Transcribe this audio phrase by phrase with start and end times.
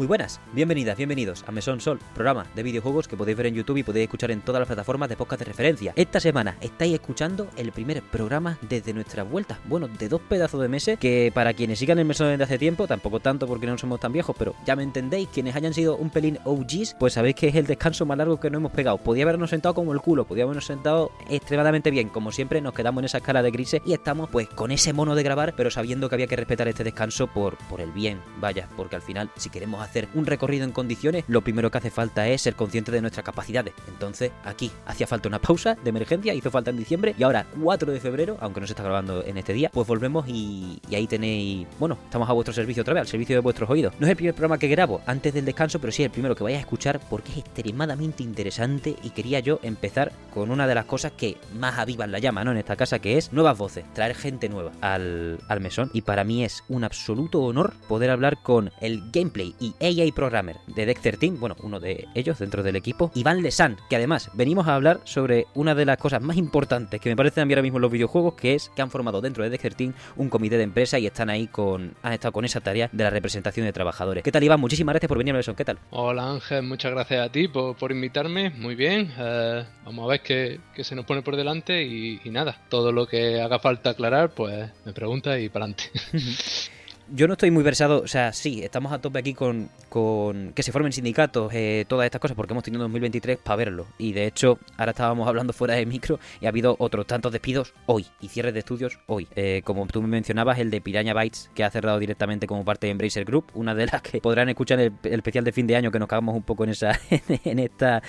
[0.00, 3.76] Muy buenas, bienvenidas, bienvenidos a Mesón Sol, programa de videojuegos que podéis ver en YouTube
[3.76, 5.92] y podéis escuchar en todas las plataformas de podcast de referencia.
[5.94, 10.68] Esta semana estáis escuchando el primer programa desde nuestra vuelta, bueno, de dos pedazos de
[10.68, 14.00] meses, que para quienes sigan el Mesón desde hace tiempo, tampoco tanto porque no somos
[14.00, 17.48] tan viejos, pero ya me entendéis, quienes hayan sido un pelín OGs, pues sabéis que
[17.48, 18.96] es el descanso más largo que no hemos pegado.
[18.96, 23.02] Podía habernos sentado como el culo, podía habernos sentado extremadamente bien, como siempre nos quedamos
[23.02, 26.08] en esa escala de grises y estamos pues con ese mono de grabar, pero sabiendo
[26.08, 29.50] que había que respetar este descanso por, por el bien, vaya, porque al final si
[29.50, 33.00] queremos hacer un recorrido en condiciones, lo primero que hace falta es ser consciente de
[33.00, 33.74] nuestras capacidades.
[33.88, 37.92] Entonces, aquí hacía falta una pausa de emergencia, hizo falta en diciembre y ahora 4
[37.92, 41.06] de febrero, aunque no se está grabando en este día, pues volvemos y, y ahí
[41.06, 43.94] tenéis, bueno, estamos a vuestro servicio otra vez, al servicio de vuestros oídos.
[43.98, 46.44] No es el primer programa que grabo antes del descanso, pero sí el primero que
[46.44, 50.84] vais a escuchar porque es extremadamente interesante y quería yo empezar con una de las
[50.84, 52.52] cosas que más avivan la llama, ¿no?
[52.52, 55.90] En esta casa, que es nuevas voces, traer gente nueva al, al mesón.
[55.92, 60.58] Y para mí es un absoluto honor poder hablar con el gameplay y AI programmer
[60.66, 64.68] de Dexter Team, bueno, uno de ellos dentro del equipo, Iván Lesan, que además venimos
[64.68, 67.62] a hablar sobre una de las cosas más importantes que me parecen a mí ahora
[67.62, 70.56] mismo en los videojuegos, que es que han formado dentro de Dexter Team un comité
[70.56, 73.72] de empresa y están ahí con, han estado con esa tarea de la representación de
[73.72, 74.22] trabajadores.
[74.22, 74.60] ¿Qué tal Iván?
[74.60, 75.78] Muchísimas gracias por venir a Mesón, ¿qué tal?
[75.90, 80.20] Hola Ángel, muchas gracias a ti por, por invitarme, muy bien, eh, vamos a ver
[80.20, 83.90] qué, qué, se nos pone por delante y, y, nada, todo lo que haga falta
[83.90, 85.84] aclarar, pues me pregunta y para adelante.
[87.12, 90.62] yo no estoy muy versado, o sea, sí, estamos a tope aquí con, con que
[90.62, 93.86] se formen sindicatos, eh, todas estas cosas, porque hemos tenido 2023 para verlo.
[93.98, 97.74] Y de hecho, ahora estábamos hablando fuera de micro y ha habido otros tantos despidos
[97.86, 99.28] hoy y cierres de estudios hoy.
[99.34, 102.86] Eh, como tú me mencionabas, el de Piraña Bytes, que ha cerrado directamente como parte
[102.86, 105.76] de Embracer Group, una de las que podrán escuchar el, el especial de fin de
[105.76, 106.98] año que nos cagamos un poco en esa
[107.44, 108.02] en esta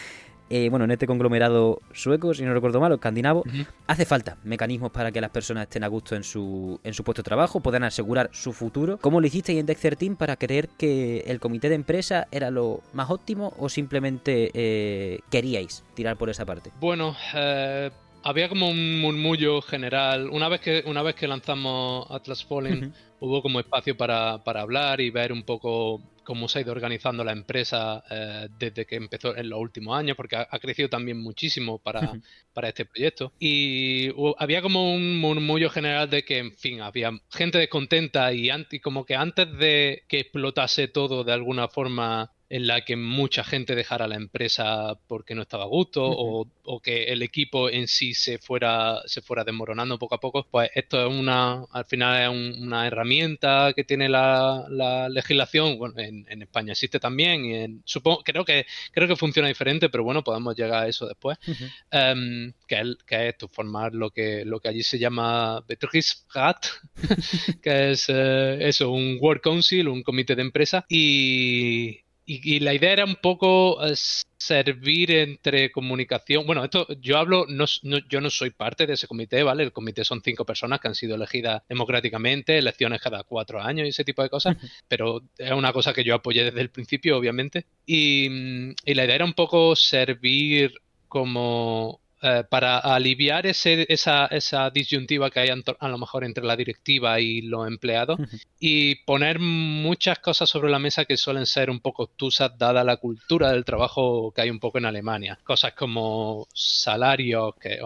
[0.51, 3.65] eh, bueno, en este conglomerado sueco, si no recuerdo mal, o escandinavo, uh -huh.
[3.87, 7.21] hace falta mecanismos para que las personas estén a gusto en su, en su puesto
[7.21, 8.97] de trabajo, puedan asegurar su futuro.
[8.99, 12.81] ¿Cómo lo hicisteis en Dexter Team para creer que el comité de empresa era lo
[12.91, 16.71] más óptimo o simplemente eh, queríais tirar por esa parte?
[16.79, 17.89] Bueno, eh
[18.23, 20.29] había como un murmullo general.
[20.29, 22.93] Una vez que, una vez que lanzamos Atlas Fallen, uh -huh.
[23.21, 27.23] Hubo como espacio para, para, hablar y ver un poco cómo se ha ido organizando
[27.23, 31.21] la empresa eh, desde que empezó en los últimos años, porque ha, ha crecido también
[31.21, 32.23] muchísimo para, uh -huh.
[32.53, 33.31] para este proyecto.
[33.39, 38.79] Y había como un murmullo general de que, en fin, había gente descontenta y, y
[38.79, 43.75] como que antes de que explotase todo de alguna forma en la que mucha gente
[43.75, 46.47] dejara la empresa porque no estaba a gusto uh -huh.
[46.65, 50.45] o, o, que el equipo en sí se fuera, se fuera desmoronando poco a poco,
[50.51, 55.77] pues esto es una, al final es un, una herramienta que tiene la, la legislación,
[55.77, 59.87] bueno, en, en, España existe también y en, supongo, creo que, creo que funciona diferente,
[59.89, 62.13] pero bueno, podemos llegar a eso después, uh -huh.
[62.13, 66.65] um, que, es, que es esto, formar lo que, lo que allí se llama Betriebsrat,
[67.63, 72.73] que es uh, eso, un Work Council, un comité de empresa y y, y, la
[72.73, 73.93] idea era un poco uh,
[74.37, 76.45] servir entre comunicación.
[76.45, 79.63] Bueno, esto yo hablo, no, no, yo no soy parte de ese comité, ¿vale?
[79.63, 83.89] El comité son cinco personas que han sido elegidas democráticamente, elecciones cada cuatro años y
[83.89, 84.55] ese tipo de cosas,
[84.87, 87.65] pero es una cosa que yo apoyé desde el principio, obviamente.
[87.85, 90.73] Y, y la idea era un poco servir
[91.09, 96.55] como eh, para aliviar ese, esa, esa, disyuntiva que hay a lo mejor entre la
[96.55, 98.45] directiva y los empleados uh -huh.
[98.59, 102.97] y poner muchas cosas sobre la mesa que suelen ser un poco obtusas dada la
[102.97, 105.39] cultura del trabajo que hay un poco en Alemania.
[105.43, 107.79] Cosas como salarios, que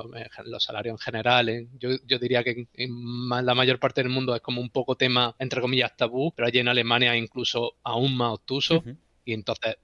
[0.46, 1.68] los salarios en general, ¿eh?
[1.80, 4.96] yo, yo, diría que en, en, la mayor parte del mundo es como un poco
[4.96, 8.76] tema, entre comillas, tabú, pero allí en Alemania incluso aún más obtuso.
[8.76, 8.98] Uh -huh.
[9.24, 9.78] Y entonces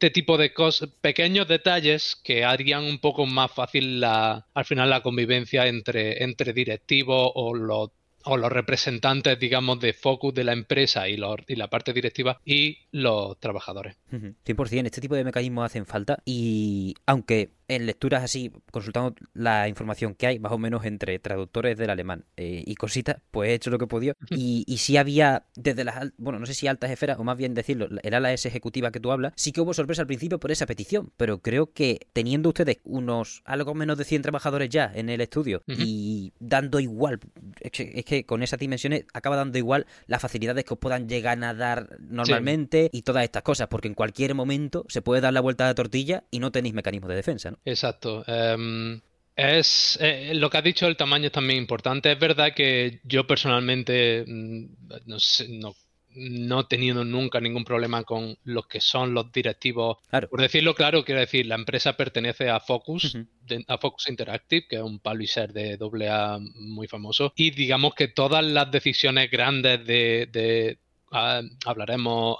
[0.00, 4.88] este tipo de cosas, pequeños detalles que harían un poco más fácil la, al final
[4.88, 7.90] la convivencia entre, entre directivos o los
[8.24, 12.40] o los representantes, digamos, de focus de la empresa y, los, y la parte directiva
[12.44, 13.96] y los trabajadores.
[14.10, 20.16] 100%, este tipo de mecanismos hacen falta y aunque en lecturas así, consultando la información
[20.16, 23.70] que hay, más o menos entre traductores del alemán eh, y cositas, pues he hecho
[23.70, 24.14] lo que he podido.
[24.28, 27.54] Y, y sí había, desde las, bueno, no sé si altas esferas, o más bien
[27.54, 30.50] decirlo, era la S ejecutiva que tú hablas, sí que hubo sorpresa al principio por
[30.50, 35.08] esa petición, pero creo que teniendo ustedes unos algo menos de 100 trabajadores ya en
[35.08, 35.76] el estudio uh -huh.
[35.78, 37.20] y dando igual,
[37.60, 41.08] es que, es que, con esas dimensiones acaba dando igual las facilidades que os puedan
[41.08, 42.98] llegar a dar normalmente sí.
[42.98, 45.74] y todas estas cosas, porque en cualquier momento se puede dar la vuelta a la
[45.74, 47.58] tortilla y no tenéis mecanismos de defensa, ¿no?
[47.64, 48.24] Exacto.
[48.26, 49.00] Um,
[49.36, 52.12] es eh, lo que has dicho, el tamaño es también importante.
[52.12, 54.64] Es verdad que yo personalmente mm,
[55.06, 55.74] no, sé, no,
[56.14, 59.98] no he tenido nunca ningún problema con los que son los directivos.
[60.08, 60.28] Claro.
[60.28, 63.26] Por decirlo claro, quiero decir, la empresa pertenece a Focus, uh -huh.
[63.46, 65.78] de, a Focus Interactive, que es un publisher de
[66.08, 67.32] AA muy famoso.
[67.36, 70.78] Y digamos que todas las decisiones grandes de, de
[71.12, 72.38] ah, hablaremos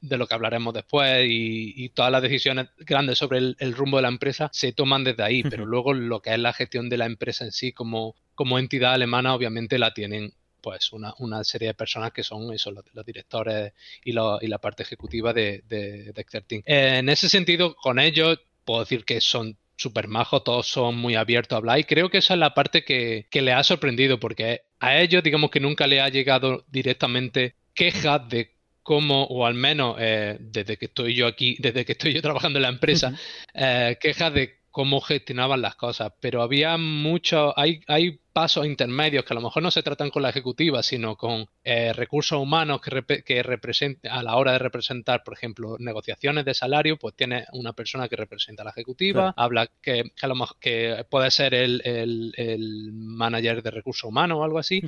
[0.00, 4.08] de lo que hablaremos después y, todas las decisiones grandes sobre el, rumbo de la
[4.08, 7.44] empresa se toman desde ahí, pero luego lo que es la gestión de la empresa
[7.44, 10.32] en sí como, como entidad alemana obviamente la tienen
[10.64, 14.82] pues una, una, serie de personas que son eso, los, directores y, y, la parte
[14.82, 20.42] ejecutiva de, de, de En ese sentido, con ellos puedo decir que son súper majos,
[20.42, 23.42] todos son muy abiertos a hablar y creo que esa es la parte que, que
[23.42, 28.54] le ha sorprendido porque a ellos digamos que nunca le ha llegado directamente quejas de
[28.82, 32.58] cómo, o al menos eh, desde que estoy yo aquí, desde que estoy yo trabajando
[32.58, 33.14] en la empresa,
[33.52, 39.32] eh, quejas de cómo gestionaban las cosas, pero había mucho, hay, hay pasos intermedios que
[39.32, 43.22] a lo mejor no se tratan con la ejecutiva, sino con eh, recursos humanos que,
[43.22, 47.72] que representen, a la hora de representar, por ejemplo, negociaciones de salario, pues tiene una
[47.72, 51.80] persona que representa a la ejecutiva, habla que, a lo mejor, que puede ser el,
[51.84, 54.82] el, manager de recursos humanos o algo así.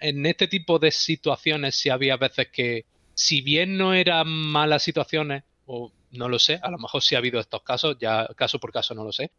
[0.00, 5.44] En este tipo de situaciones sí había veces que, si bien no eran malas situaciones,
[5.64, 8.72] o no lo sé, a lo mejor sí ha habido estos casos, ya caso por
[8.72, 9.30] caso no lo sé,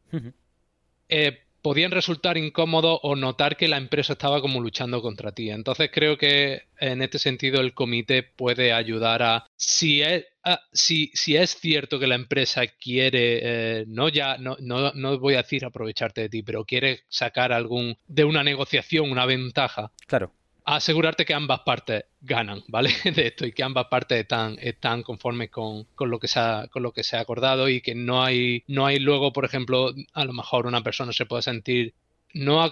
[1.07, 5.50] eh, podían resultar incómodos o notar que la empresa estaba como luchando contra ti.
[5.50, 10.25] Entonces creo que en este sentido el comité puede ayudar a si es
[10.71, 13.39] si, si es cierto que la empresa quiere,
[13.81, 17.51] eh, no ya, no, no, no, voy a decir aprovecharte de ti, pero quiere sacar
[17.51, 19.92] algún de una negociación, una ventaja.
[20.07, 20.31] Claro
[20.75, 22.92] asegurarte que ambas partes ganan, ¿vale?
[23.16, 26.68] De esto y que ambas partes están, están conformes con, con, lo que se ha,
[26.68, 29.94] con lo que se ha acordado y que no hay, no hay luego, por ejemplo,
[30.13, 31.94] a lo mejor una persona se puede sentir
[32.33, 32.63] no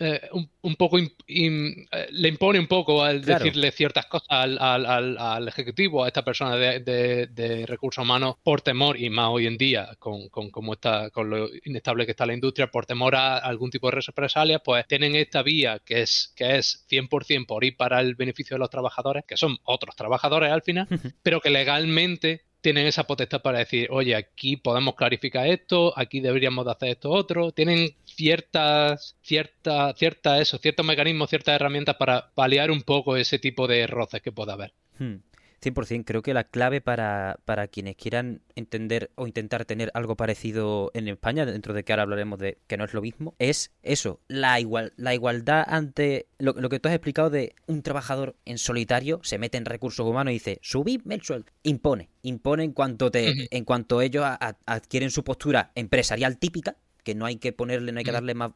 [0.00, 0.20] eh,
[0.62, 6.04] un, poco eh, le impone un poco al decirle ciertas cosas al, al, al, ejecutivo,
[6.04, 10.28] a esta persona de, de, recursos humanos, por temor, y más hoy en día, con,
[10.28, 13.90] con, cómo está, con lo inestable que está la industria, por temor a algún tipo
[13.90, 18.14] de represalias, pues tienen esta vía que es, que es 100% por ir para el
[18.14, 20.86] beneficio de los trabajadores, que son otros trabajadores al final,
[21.22, 26.64] pero que legalmente tienen esa potestad para decir, oye, aquí podemos clarificar esto, aquí deberíamos
[26.64, 27.52] de hacer esto otro.
[27.52, 33.68] Tienen ciertas, cierta, cierta eso, ciertos mecanismos, ciertas herramientas para paliar un poco ese tipo
[33.68, 34.72] de roces que pueda haber.
[34.98, 35.18] Hmm.
[35.72, 36.04] 100%.
[36.04, 41.08] Creo que la clave para, para quienes quieran entender o intentar tener algo parecido en
[41.08, 44.58] España, dentro de que ahora hablaremos de que no es lo mismo, es eso, la,
[44.60, 49.38] igual, la igualdad ante lo, que tú has explicado de un trabajador en solitario se
[49.38, 51.52] mete en recursos humanos y dice, subidme el sueldo.
[51.62, 54.24] Impone, impone en cuanto, te, en cuanto ellos
[54.66, 58.52] adquieren su postura empresarial típica, que no hay que ponerle, no hay que darle más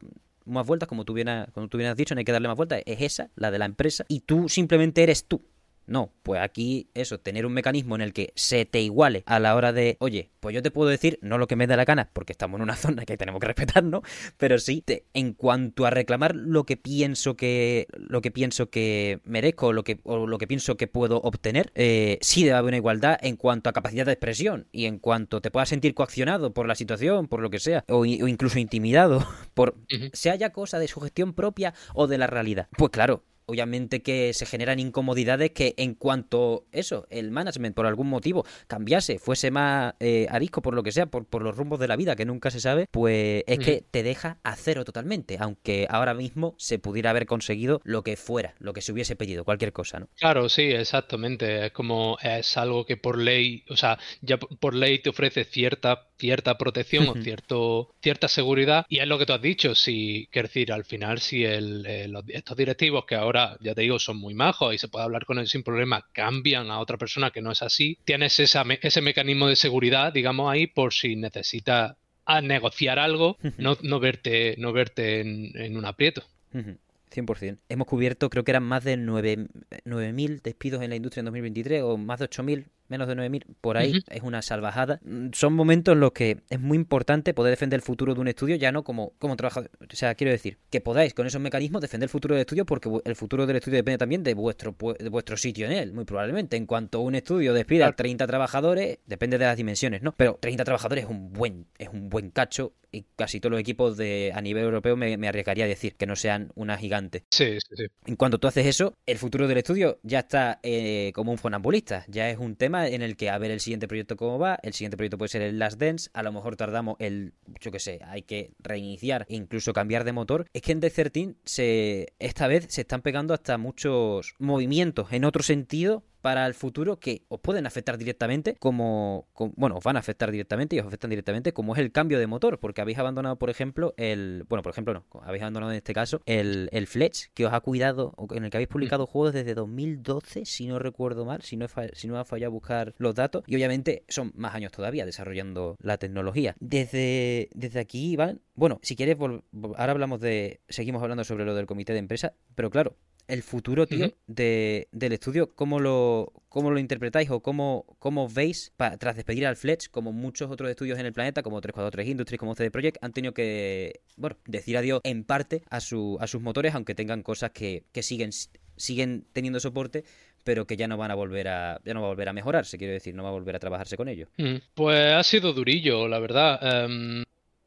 [0.47, 2.57] más vueltas, como tú, bien, como tú bien has dicho, no hay que darle más
[2.57, 5.45] vueltas, es esa, la de la empresa, y tú simplemente eres tú.
[5.91, 9.57] No, pues aquí eso, tener un mecanismo en el que se te iguale a la
[9.57, 12.11] hora de, oye, pues yo te puedo decir, no lo que me da la gana,
[12.13, 14.03] porque estamos en una zona que tenemos que respetar, ¿no?
[14.37, 14.85] Pero sí,
[15.15, 19.83] en cuanto a reclamar lo que pienso que, lo que pienso que merezco o lo
[19.83, 23.35] que, o lo que pienso que puedo obtener, eh, sí debe haber una igualdad en
[23.35, 27.27] cuanto a capacidad de expresión y en cuanto te puedas sentir coaccionado por la situación,
[27.27, 29.75] por lo que sea, o, incluso intimidado por,
[30.13, 32.69] sea ya cosa de su gestión propia o de la realidad.
[32.79, 38.09] Pues claro, obviamente que se generan incomodidades que en cuanto eso, el management por algún
[38.09, 41.89] motivo cambiase, fuese más eh, arisco por lo que sea, por, por, los rumbos de
[41.89, 45.87] la vida que nunca se sabe, pues es que te deja a cero totalmente, aunque
[45.91, 49.73] ahora mismo se pudiera haber conseguido lo que fuera, lo que se hubiese pedido, cualquier
[49.73, 50.09] cosa, ¿no?
[50.17, 55.01] Claro, sí, exactamente, es como es algo que por ley, o sea, ya por ley
[55.01, 58.85] te ofrece cierta cierta protección o cierto, cierta seguridad.
[58.91, 61.87] Y es lo que tú has dicho, si, quiero decir, al final, si el,
[62.29, 65.39] estos directivos que ahora, ya te digo, son muy majos y se puede hablar con
[65.39, 69.49] ellos sin problema, cambian a otra persona que no es así, tienes esa, ese mecanismo
[69.49, 71.97] de seguridad, digamos, ahí por si necesitas
[72.43, 76.23] negociar algo, no, no verte, no verte en, en un aprieto.
[76.53, 77.59] 100%.
[77.69, 81.97] Hemos cubierto, creo que eran más de 9.000 despidos en la industria en 2023 o
[81.97, 85.01] más de 8.000 menos de 9.000, por ahí, es una salvajada.
[85.33, 88.57] Son momentos en los que es muy importante poder defender el futuro de un estudio,
[88.57, 89.71] ya no como, como trabajador.
[89.81, 92.91] O sea, quiero decir, que podáis con esos mecanismos defender el futuro del estudio, porque
[93.05, 96.57] el futuro del estudio depende también de vuestro, de vuestro sitio en él, muy probablemente.
[96.57, 100.13] En cuanto un estudio despida a 30 trabajadores, depende de las dimensiones, ¿no?
[100.17, 103.97] Pero 30 trabajadores es un buen, es un buen cacho y casi todos los equipos
[103.97, 107.25] de a nivel europeo me, arriesgaría a decir que no sean una gigante.
[107.31, 107.85] Sí, sí, sí.
[108.07, 112.05] En cuanto tú haces eso, el futuro del estudio ya está eh, como un fonambulista,
[112.09, 114.73] ya es un tema en el que a ver el siguiente proyecto cómo va, el
[114.73, 118.01] siguiente proyecto puede ser el Last Dance, a lo mejor tardamos el, yo que sé,
[118.05, 120.47] hay que reiniciar e incluso cambiar de motor.
[120.53, 125.25] Es que en Death 13 se, esta vez se están pegando hasta muchos movimientos en
[125.25, 130.01] otro sentido para el futuro que os pueden afectar directamente, como, bueno, os van a
[130.01, 133.37] afectar directamente y os afectan directamente, como es el cambio de motor, porque habéis abandonado,
[133.37, 137.31] por ejemplo, el, bueno, por ejemplo, no, habéis abandonado en este caso el, el Fletch,
[137.35, 141.25] que os ha cuidado, en el que habéis publicado juegos desde 2012, si no recuerdo
[141.25, 144.73] mal, si no, si no ha fallado buscar los datos, y obviamente son más años
[144.73, 146.55] todavía desarrollando la tecnología.
[146.61, 151.67] Desde, desde aquí, Iván, bueno, si quieres, ahora hablamos de, seguimos hablando sobre lo del
[151.67, 152.97] comité de empresa, pero claro,
[153.31, 158.73] el futuro, tío, de, del estudio, ¿cómo lo, cómo lo interpretáis o cómo, cómo veis,
[158.99, 162.55] tras despedir al Fletch, como muchos otros estudios en el planeta, como 343 Industries, como
[162.55, 166.75] CD Projekt, han tenido que, bueno, decir adiós en parte a, su, a sus motores,
[166.75, 168.31] aunque tengan cosas que, que siguen,
[168.77, 170.05] siguen teniendo soporte,
[170.45, 172.79] pero que ya no van a volver a ya no va a volver a mejorarse,
[172.79, 174.29] quiero decir, no va a volver a trabajarse con ellos.
[174.75, 176.85] Pues ha sido durillo, la verdad.
[176.85, 177.25] Em,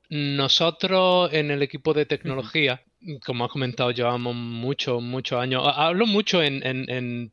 [0.09, 2.81] nosotros en el equipo de tecnología
[3.25, 5.63] como has comentado, llevamos muchos, muchos años.
[5.65, 7.31] Hablo mucho en, en, en,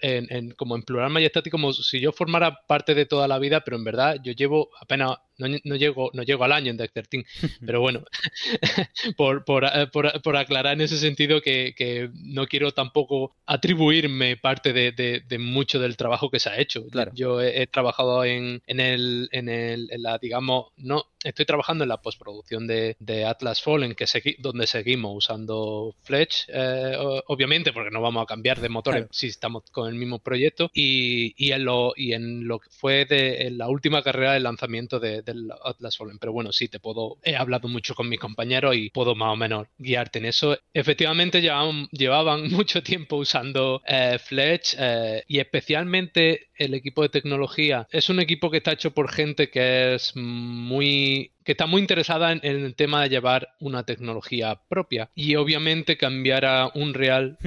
[0.00, 3.76] en, como en plural majestático, como si yo formara parte de toda la vida, pero
[3.76, 7.24] en verdad yo llevo apenas no, no, llego, no llego al año en Deck 13,
[7.66, 8.04] pero bueno,
[9.16, 14.36] por, por, eh, por, por, aclarar en ese sentido que, que, no quiero tampoco atribuirme
[14.36, 16.86] parte de, de, mucho del trabajo que se ha hecho.
[16.88, 17.12] Claro.
[17.14, 21.88] Yo he, trabajado en, en, el, en, el, en la, digamos, no, estoy trabajando en
[21.88, 24.06] la postproducción de, de Atlas Fallen, que
[24.38, 29.64] donde seguimos usando Fletch, eh, obviamente, porque no vamos a cambiar de motor si estamos
[29.70, 33.58] con el mismo proyecto, y, y, en, lo, y en lo que fue de en
[33.58, 36.18] la última carrera de lanzamiento de, del Atlas Fallen.
[36.18, 37.18] Pero bueno, sí, te puedo.
[37.22, 40.56] He hablado mucho con mis compañeros y puedo más o menos guiarte en eso.
[40.72, 47.86] Efectivamente, llevaban, llevaban mucho tiempo usando eh, Fletch eh, y especialmente el equipo de tecnología.
[47.90, 52.32] Es un equipo que está hecho por gente que es muy que está muy interesada
[52.32, 55.10] en, el tema de llevar una tecnología propia.
[55.14, 57.38] Y obviamente cambiar a un real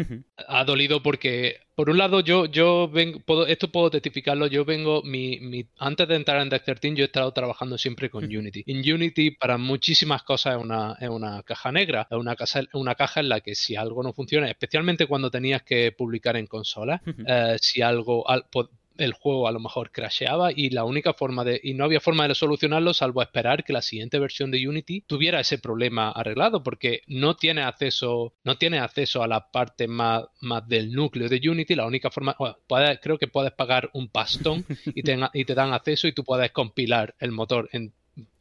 [0.47, 5.03] ha dolido porque, por un lado, yo, yo vengo, puedo, esto puedo testificarlo, yo vengo,
[5.03, 8.63] mi, mi, antes de entrar en Deck 13 yo he estado trabajando siempre con Unity.
[8.67, 12.95] En Unity para muchísimas cosas es una, es una caja negra, es una, casa, una
[12.95, 17.01] caja en la que si algo no funciona, especialmente cuando tenías que publicar en consola,
[17.27, 18.23] eh, si algo,
[18.99, 22.27] el juego a lo mejor crasheaba y la única forma de y no había forma
[22.27, 27.01] de solucionarlo salvo esperar que la siguiente versión de Unity tuviera ese problema arreglado porque
[27.07, 31.75] no tiene acceso no tiene acceso a la parte más, más del núcleo de Unity
[31.75, 32.35] la única forma
[33.01, 36.51] creo que puedes pagar un pastón y te, y te dan acceso y tú puedes
[36.51, 37.93] compilar el motor en,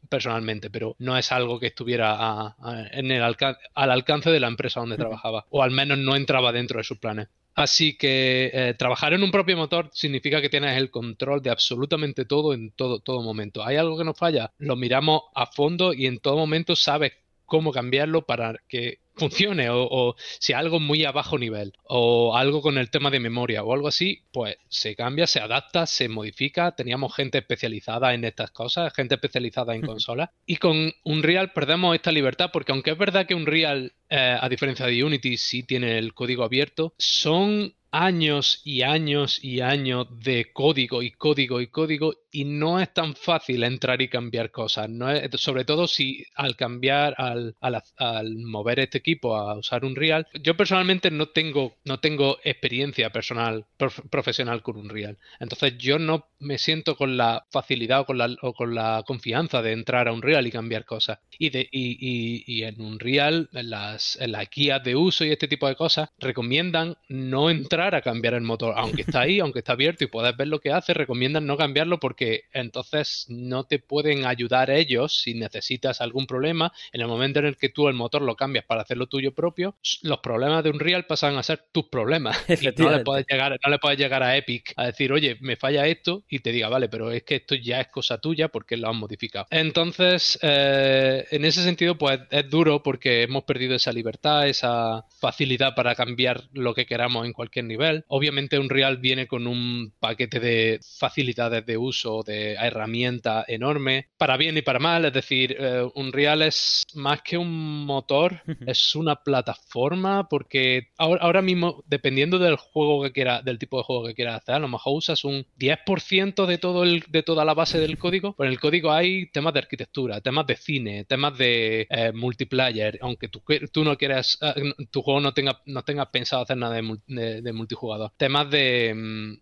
[0.08, 2.56] personalmente, pero no es algo que estuviera
[2.92, 6.78] en el al alcance de la empresa donde trabajaba, o al menos no entraba dentro
[6.78, 7.28] de sus planes.
[7.58, 12.24] Así que eh, trabajar en un propio motor significa que tienes el control de absolutamente
[12.24, 13.64] todo en todo, todo momento.
[13.64, 14.52] ¿Hay algo que nos falla?
[14.58, 17.14] Lo miramos a fondo y en todo momento sabes
[17.49, 22.78] cómo cambiarlo para que funcione o, si algo muy a bajo nivel o algo con
[22.78, 26.76] el tema de memoria o algo así, pues se cambia, se adapta, se modifica.
[26.76, 32.12] Teníamos gente especializada en estas cosas, gente especializada en consolas y con Unreal perdemos esta
[32.12, 36.14] libertad porque aunque es verdad que Unreal, eh, a diferencia de Unity, sí tiene el
[36.14, 42.44] código abierto, son años y años y años de código y código y código y
[42.44, 44.88] no es tan fácil entrar y cambiar cosas.
[44.88, 49.97] No es, sobre todo si al cambiar, al, al, mover este equipo a usar un
[49.97, 53.66] Real, yo personalmente no tengo, no tengo experiencia personal,
[54.11, 55.18] profesional con un Real.
[55.40, 59.62] Entonces yo no me siento con la facilidad o con la, o con la confianza
[59.62, 61.18] de entrar a un Real y cambiar cosas.
[61.38, 65.25] Y, de, y, y, y en un Real, en las, en las guías de uso
[65.25, 68.75] y este tipo de cosas, recomiendan no entrar a cambiar el motor.
[68.76, 71.99] Aunque está ahí, aunque está abierto y puedes ver lo que hace, recomiendan no cambiarlo
[71.99, 76.72] porque porque entonces no te pueden ayudar ellos si necesitas algún problema.
[76.90, 79.76] En el momento en el que tú el motor lo cambias para hacerlo tuyo propio,
[80.02, 82.37] los problemas de Unreal pasan a ser tus problemas.
[82.78, 85.87] no le, puedes llegar, no le puedes llegar a Epic a decir, oye, me falla
[85.87, 88.88] esto y te diga, vale, pero es que esto ya es cosa tuya porque lo
[88.88, 89.46] han modificado.
[89.50, 95.76] Entonces, eh, en ese sentido, pues es duro porque hemos perdido esa libertad, esa facilidad
[95.76, 98.04] para cambiar lo que queramos en cualquier nivel.
[98.08, 104.56] Obviamente Unreal viene con un paquete de facilidades de uso de herramienta enorme, para bien
[104.56, 110.28] y para mal, es decir, eh, Unreal es más que un motor, es una plataforma
[110.28, 114.42] porque ahora, ahora, mismo, dependiendo del juego que quiera, del tipo de juego que quieras
[114.42, 117.98] hacer, a lo mejor usas un 10% de, todo el, de toda la base del
[117.98, 122.12] código, pero en el código hay temas de arquitectura, temas de cine, temas de eh,
[122.12, 126.56] multiplayer, aunque tú, tú no quieras, eh, tu juego no tenga, no tenga pensado hacer
[126.56, 129.32] nada de, multijugador, temas de, mm,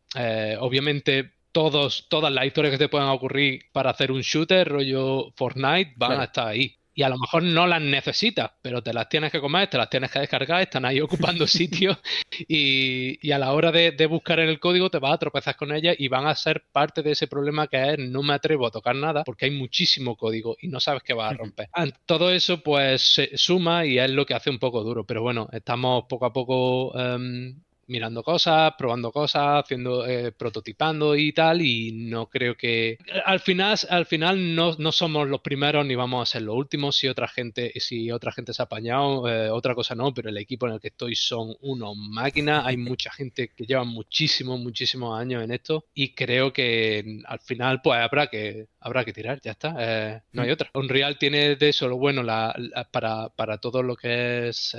[0.61, 5.95] obviamente, todos, todas las historias que te puedan ocurrir para hacer un shooter, rollo Fortnite,
[5.97, 6.77] van a estar ahí.
[6.95, 9.89] y a lo mejor no las necesitas, pero te las tienes que comer, te las
[9.89, 11.01] tienes que descargar, están ahí
[11.41, 11.99] ocupando sitio
[12.47, 15.97] y, a la hora de, buscar en el código te vas a tropezar con ellas
[15.99, 18.95] y van a ser parte de ese problema que es no me atrevo a tocar
[18.95, 21.71] nada porque hay muchísimo código y no sabes qué vas a romper.
[22.05, 25.49] Todo eso pues se suma y es lo que hace un poco duro, pero bueno,
[25.53, 31.93] estamos poco a poco em, mirando cosas, probando cosas, haciendo, eh, prototipando y tal, y
[31.93, 36.33] no creo que al final, al final no, no, somos los primeros ni vamos a
[36.33, 36.97] ser los últimos.
[36.97, 40.37] Si otra gente, si otra gente se ha apañado, eh, otra cosa no, pero el
[40.39, 42.67] equipo en el que estoy son unos máquinas.
[42.67, 47.81] Hay mucha gente que lleva muchísimos, muchísimos años en esto, y creo que al final,
[47.83, 49.75] pues habrá que habrá que tirar, ya está.
[49.79, 50.53] Eh, no hay mm.
[50.53, 50.71] otra.
[50.75, 52.55] Unreal tiene de eso lo bueno la,
[52.91, 54.77] para, para todo lo que es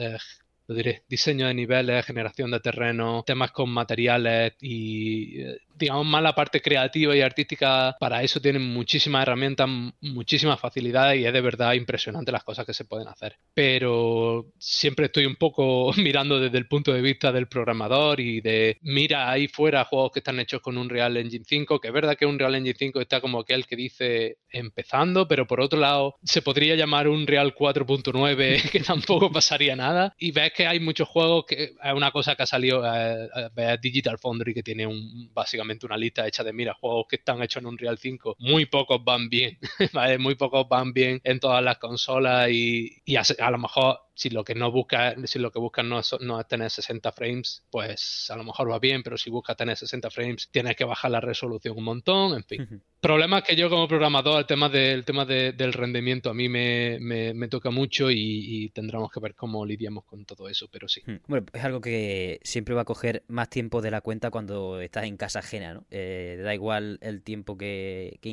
[0.68, 6.24] lo diré, diseño de niveles, generación de terreno, temas con materiales y eh, digamos, más
[6.24, 9.70] la parte creativa y artística, para eso tienen muchísimas herramientas,
[10.02, 13.38] muchísimas facilidades y es de verdad impresionante las cosas que se pueden hacer.
[13.54, 18.78] Pero siempre estoy un poco mirando desde el punto de vista del programador y de
[18.82, 22.18] mira ahí fuera juegos que están hechos con un Real Engine 5, que es verdad
[22.18, 26.16] que un Real Engine 5 está como aquel que dice empezando, pero por otro lado
[26.24, 30.14] se podría llamar un Real 4.9 que tampoco pasaría nada.
[30.18, 33.78] Y ves que hay muchos juegos que es una cosa que ha salido, eh, eh,
[33.82, 37.62] Digital Foundry que tiene un básicamente una lista hecha de, mira, juegos que están hechos
[37.62, 39.58] en un Real 5, muy pocos van bien,
[39.94, 40.18] ¿vale?
[40.18, 44.44] Muy pocos van bien en todas las consolas y, y a, lo mejor si lo
[44.44, 48.28] que no busca, si lo que buscan no es, no es, tener 60 frames, pues
[48.32, 51.22] a lo mejor va bien, pero si buscas tener 60 frames, tienes que bajar la
[51.22, 52.82] resolución un montón, en fin.
[53.00, 56.98] Problema es que yo como programador, el tema, del tema del rendimiento a mí me,
[57.00, 61.04] me, toca mucho y, tendremos que ver cómo lidiamos con todo eso, pero sí.
[61.28, 65.04] Bueno, es algo que siempre va a coger más tiempo de la cuenta cuando estás
[65.04, 65.86] en casa ajena, ¿no?
[65.92, 68.30] Eh, da igual el tiempo que, que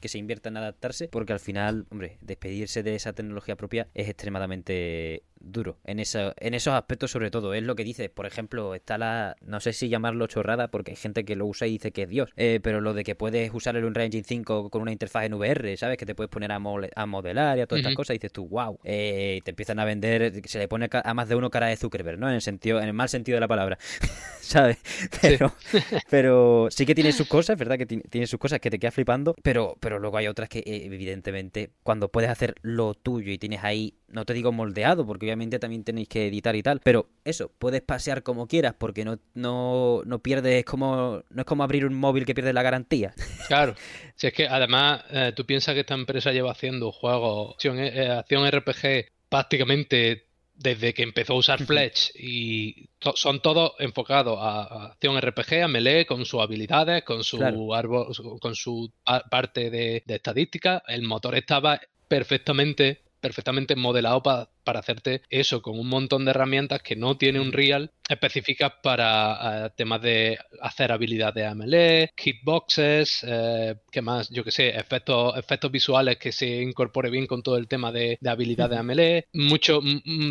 [0.00, 4.08] que se invierta en adaptarse, porque al final, hombre, despedirse de esa tecnología propia es
[4.08, 5.22] extremadamente
[5.52, 7.54] duro en, eso, en esos aspectos sobre todo.
[7.54, 10.96] Es lo que dices, por ejemplo, está la, no sé si llamarlo chorrada porque hay
[10.96, 13.52] gente que lo usa y dice que es Dios, eh, pero lo de que puedes
[13.52, 15.96] usar el Unreal Engine 5 con una interfaz en VR, ¿sabes?
[15.96, 18.48] Que te puedes poner a, a modelar y a todas estas cosas y dices tú,
[18.48, 21.76] wow, eh, te empiezan a vender, se le pone a más de uno cara de
[21.76, 22.28] Zuckerberg, ¿no?
[22.28, 23.78] En el sentido, en el mal sentido de la palabra,
[24.40, 24.78] ¿sabes?
[25.20, 25.78] Pero sí.
[26.10, 27.78] pero sí que tiene sus cosas, ¿verdad?
[27.78, 31.70] Que tiene, sus cosas que te quedas flipando, pero, pero luego hay otras que evidentemente
[31.82, 35.84] cuando puedes hacer lo tuyo y tienes ahí, no te digo moldeado, porque obviamente también
[35.84, 40.18] tenéis que editar y tal, pero eso, puedes pasear como quieras porque no, no, no
[40.20, 43.14] pierdes como, no es como abrir un móvil que pierde la garantía.
[43.46, 43.76] Claro,
[44.16, 48.08] si es que además eh, tú piensas que esta empresa lleva haciendo juegos, acción, eh,
[48.08, 55.20] acción RPG prácticamente desde que empezó a usar Fletch y son todos enfocados a, acción
[55.20, 57.42] RPG, a melee, con sus habilidades, con su
[57.74, 58.08] árbol,
[58.40, 58.90] con su
[59.30, 60.82] parte de, de estadística.
[60.88, 66.96] El motor estaba perfectamente perfectamente modelado para hacerte eso con un montón de herramientas que
[66.96, 73.76] no tiene un real específicas para eh, temas de hacer habilidades de AML, hitboxes, eh,
[73.90, 77.68] que más, yo que sé, efectos, efectos visuales que se incorpore bien con todo el
[77.68, 79.80] tema de, de habilidad de AML, mucho,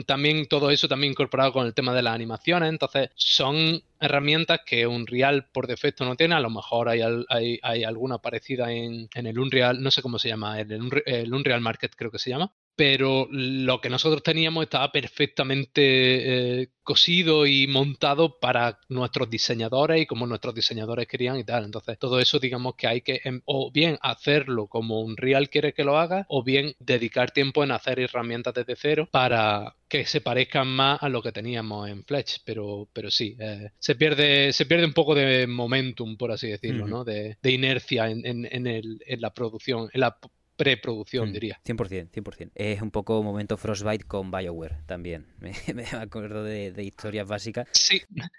[0.05, 4.87] también todo eso también incorporado con el tema de las animaciones, entonces son herramientas que
[4.87, 9.27] Unreal por defecto no tiene, a lo mejor hay, hay, hay alguna parecida en, en,
[9.27, 12.53] el Unreal, no sé cómo se llama, el, el Unreal Market creo que se llama,
[12.75, 20.05] pero lo que nosotros teníamos estaba perfectamente eh, cosido y montado para nuestros diseñadores y
[20.05, 21.65] como nuestros diseñadores querían y tal.
[21.65, 25.73] Entonces, todo eso digamos que hay que em, o bien hacerlo como un real quiere
[25.73, 30.21] que lo haga o bien dedicar tiempo en hacer herramientas desde cero para que se
[30.21, 34.65] parezcan más a lo que teníamos en Fletch, pero, pero sí, eh, se, pierde, se
[34.65, 37.03] pierde un poco de momentum, por así decirlo, ¿no?
[37.03, 40.17] De, inercia en, en, el, en la producción, en la
[40.55, 41.61] preproducción, mm, diría.
[41.63, 42.51] 100%, 100%.
[42.55, 45.25] Es un poco momento Frostbite con BioWare también.
[45.73, 47.67] Me, acuerdo de, historias básicas.
[47.71, 48.01] Sí,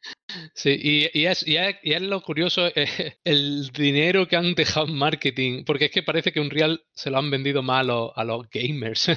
[0.55, 4.96] sí y, y, es, y, es, lo curioso, eh, el dinero que han dejado en
[4.96, 8.50] marketing, porque es que parece que un real se lo han vendido más a los,
[8.50, 9.11] gamers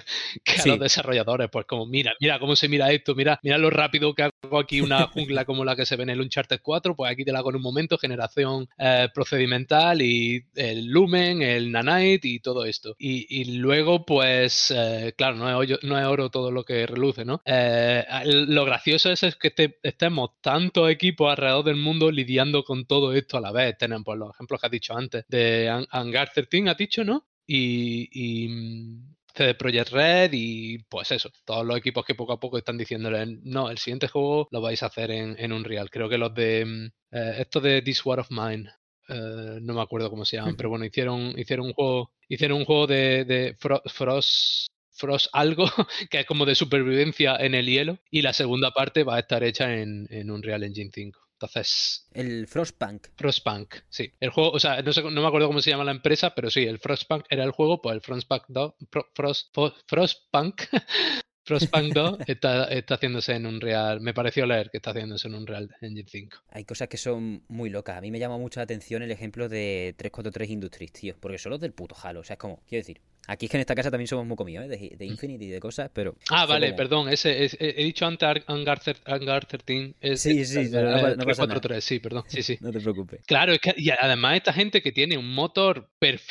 [0.43, 1.49] que a los desarrolladores.
[1.51, 4.81] Pues como, mira, mira cómo se mira esto, mira, mira lo rápido que hago aquí
[4.81, 7.39] una jungla como la que se ve en el Uncharted 4, pues aquí te la
[7.39, 12.95] hago en un momento, generación eh, procedimental y el lumen, el nanite y todo esto.
[12.97, 17.41] Y, luego, pues, eh, claro, no es, no es, oro todo lo que reluce, ¿no?
[17.45, 23.37] Eh, lo gracioso es, que estemos tantos equipos alrededor del mundo lidiando con todo esto
[23.37, 23.77] a la vez.
[23.77, 27.25] Tenemos pues, los ejemplos que has dicho antes de Hangar 13, has dicho, ¿no?
[27.45, 32.39] Y, y mm, CD Projekt Red y pues eso, todos los equipos que poco a
[32.39, 35.89] poco están diciéndole, no, el siguiente juego lo vais a hacer en, en Unreal.
[35.89, 38.69] Creo que los de, mm, eh, esto de This War of Mine,
[39.09, 42.65] eh, no me acuerdo cómo se llaman, pero bueno, hicieron, hicieron un juego, hicieron un
[42.65, 45.65] juego de, de Frost, Frost algo,
[46.09, 49.43] que es como de supervivencia en el hielo, y la segunda parte va a estar
[49.43, 51.28] hecha en, en Unreal Engine 5.
[51.41, 52.05] Entonces.
[52.13, 53.07] El Frostpunk.
[53.15, 54.11] Frostpunk, sí.
[54.19, 56.49] El juego, o sea, no, sé, no me acuerdo cómo se llama la empresa, pero
[56.49, 58.73] sí, el Frostpunk era el juego, pues el Frostpunk 2,
[59.15, 59.55] Frost,
[59.87, 60.61] Frostpunk
[61.45, 64.01] Frostpunk 2 está, está, haciéndose en un real.
[64.01, 66.37] Me pareció leer que está haciéndose en un real Engine 5.
[66.49, 67.97] Hay cosas que son muy locas.
[67.97, 71.15] A mí me llama mucho la atención el ejemplo de 343 Industries, tío.
[71.19, 72.19] Porque son los del puto Halo.
[72.19, 74.35] O sea, es como, quiero decir, Aquí es que en esta casa también somos muy
[74.35, 74.67] comidos, ¿eh?
[74.69, 75.05] de, de.
[75.05, 76.15] Infinity y de cosas, pero.
[76.29, 77.09] Ah, vale, perdón.
[77.09, 79.95] Ese, he dicho antes Hangar, 13.
[80.01, 82.23] Es, sí, sí, no, no 343, sí, perdón.
[82.27, 82.57] Sí, sí.
[82.61, 83.21] no te preocupes.
[83.25, 85.89] Claro, es que y además esta gente que tiene un motor.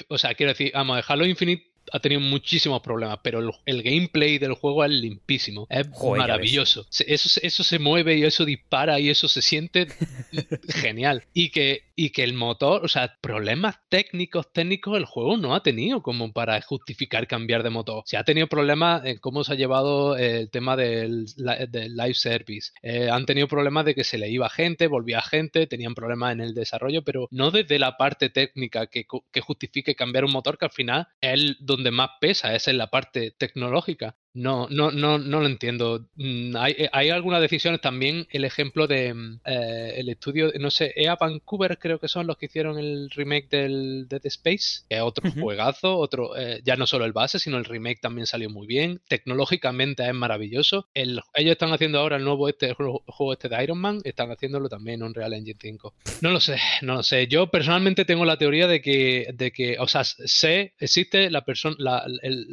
[0.08, 4.54] O sea, quiero decir, vamos, Halo Infinite ha tenido muchísimos problemas, pero el, gameplay del
[4.54, 5.66] juego es limpísimo.
[5.70, 6.86] Es maravilloso.
[7.06, 9.86] Eso, eso se mueve y eso dispara y eso se siente
[10.68, 11.24] genial.
[11.32, 15.62] Y que, y que el motor, o sea, problemas técnicos, técnicos, el juego no ha
[15.62, 18.02] tenido como para justificar cambiar de motor.
[18.06, 22.72] Se ha tenido problemas en cómo se ha llevado el tema del, live service.
[22.82, 26.40] Eh, han tenido problemas de que se le iba gente, volvía gente, tenían problemas en
[26.40, 30.66] el desarrollo, pero no desde la parte técnica que, que justifique cambiar un motor que
[30.66, 34.16] al final es donde donde más pesa, es en la parte tecnológica.
[34.34, 36.06] No, no, no, no lo entiendo.
[36.16, 40.70] Mm, hay, eh, hay algunas decisiones también, el ejemplo de mm, eh, el estudio, no
[40.70, 44.96] sé, EA Vancouver creo que son los que hicieron el remake del Dead Space, que
[44.96, 48.50] es otro juegazo, otro, eh, ya no solo el base, sino el remake también salió
[48.50, 49.00] muy bien.
[49.08, 50.88] Tecnológicamente es maravilloso.
[50.94, 54.68] El, ellos están haciendo ahora el nuevo este, juego este de Iron Man, están haciéndolo
[54.68, 55.94] también en Unreal Engine 5.
[56.20, 57.26] No lo sé, no lo sé.
[57.28, 61.76] Yo personalmente tengo la teoría de que, de que o sea, sé, existe la persona,
[61.78, 62.48] la, el,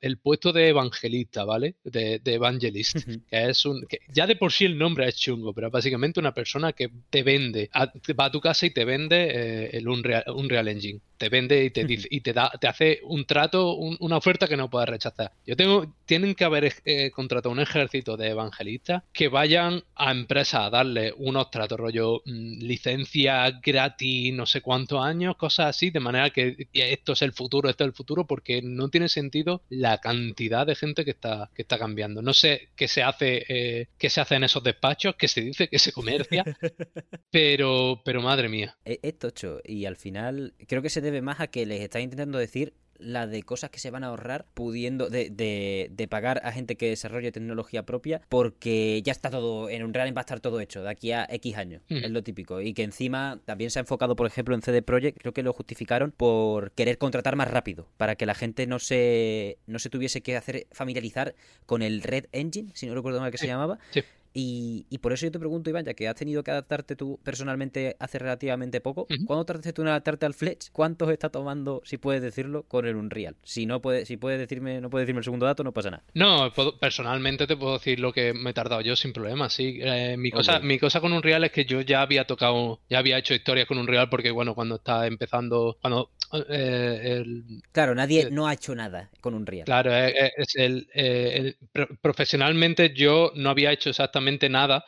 [0.00, 1.13] el puesto de evangelista
[1.46, 1.76] ¿vale?
[1.84, 2.96] De, Evangelist,
[3.30, 3.84] que es un...
[3.86, 7.22] Que ya de por sí el nombre es chungo, pero básicamente una persona que te
[7.22, 11.64] vende, va a tu casa y te vende eh, el Unreal, Unreal Engine te vende
[11.64, 14.88] y te dice y te da te hace un trato una oferta que no puedes
[14.88, 15.32] rechazar.
[15.46, 20.62] Yo tengo tienen que haber eh, contratado un ejército de evangelistas que vayan a empresas
[20.62, 26.00] a darle unos tratos rollo mm, licencia gratis no sé cuántos años cosas así de
[26.00, 29.98] manera que esto es el futuro esto es el futuro porque no tiene sentido la
[29.98, 32.22] cantidad de gente que está que está cambiando.
[32.22, 35.68] No sé qué se hace eh, qué se hace en esos despachos qué se dice
[35.68, 36.44] que se comercia
[37.30, 38.76] pero pero madre mía.
[38.84, 42.38] Es tocho y al final creo que se debe más a que les está intentando
[42.38, 46.76] decir la de cosas que se van a ahorrar pudiendo de, de, pagar a gente
[46.76, 50.60] que desarrolle tecnología propia porque ya está todo en un real va a estar todo
[50.60, 51.96] hecho de aquí a X años hmm.
[51.96, 52.60] es lo típico.
[52.60, 55.52] Y que encima también se ha enfocado por ejemplo en CD Projekt creo que lo
[55.52, 60.22] justificaron por querer contratar más rápido para que la gente no se no se tuviese
[60.22, 61.34] que hacer familiarizar
[61.66, 63.78] con el Red Engine si no recuerdo mal que se llamaba.
[63.90, 64.02] sí
[64.36, 67.20] y, y, por eso yo te pregunto, Iván, ya que has tenido que adaptarte tú
[67.22, 70.70] personalmente hace relativamente poco, ¿cuándo trataste tú de adaptarte al Fletch?
[70.72, 73.36] ¿Cuántos está tomando, si puedes decirlo, con el Unreal?
[73.44, 76.02] Si no puedes, si puedes decirme, no puedes decirme el segundo dato, no pasa nada.
[76.14, 79.78] No, personalmente te puedo decir lo que me he tardado yo sin problema, sí.
[79.80, 83.18] Eh, mi, cosa, mi cosa con Unreal es que yo ya había tocado, ya había
[83.18, 86.10] hecho historias con Unreal porque, bueno, cuando estaba empezando, cuando
[86.48, 87.24] eh,
[87.70, 89.64] claro, nadie no ha hecho nada con Unreal.
[89.64, 91.56] Claro, es, el,
[92.02, 94.84] profesionalmente yo no había hecho exactamente nada,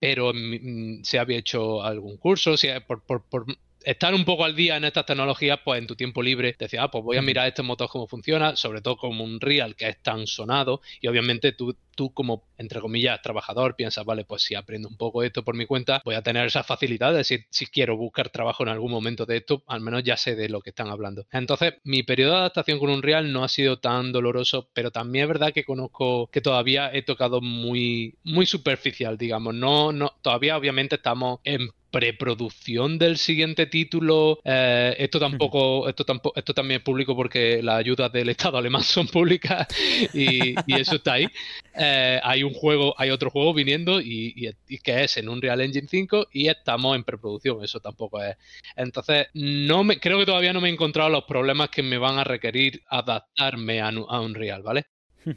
[0.00, 3.46] pero mm, se había hecho algún curso, si, por, por, por,
[3.84, 6.90] estar un poco al día en estas tecnologías, pues en tu tiempo libre decía, ah,
[6.90, 10.02] pues voy a mirar este motor cómo funciona, sobre todo como un real que es
[10.02, 14.88] tan sonado, y obviamente tú, tú como, entre comillas, trabajador, piensas, vale, pues si aprendo
[14.88, 17.96] un poco esto por mi cuenta, voy a tener esa facilidad de si, si quiero
[17.96, 20.88] buscar trabajo en algún momento de esto, al menos ya sé de lo que están
[20.88, 21.26] hablando.
[21.32, 25.24] Entonces, mi periodo de adaptación con un real no ha sido tan doloroso, pero también
[25.24, 30.56] es verdad que conozco que todavía he tocado muy, muy superficial, digamos, no, no, todavía
[30.56, 34.40] obviamente estamos en preproducción del siguiente título.
[34.44, 38.82] Eh, esto tampoco, esto tampoco, esto también es público porque las ayudas del Estado alemán
[38.82, 39.66] son públicas
[40.12, 41.26] y, eso está ahí.
[41.74, 45.88] Eh, hay un juego, hay otro juego viniendo y, que es en un Real Engine
[45.88, 47.62] 5 y estamos en preproducción.
[47.62, 48.36] Eso tampoco es.
[48.76, 52.18] Entonces, no me, creo que todavía no me he encontrado los problemas que me van
[52.18, 54.86] a requerir adaptarme a, a Unreal, ¿vale?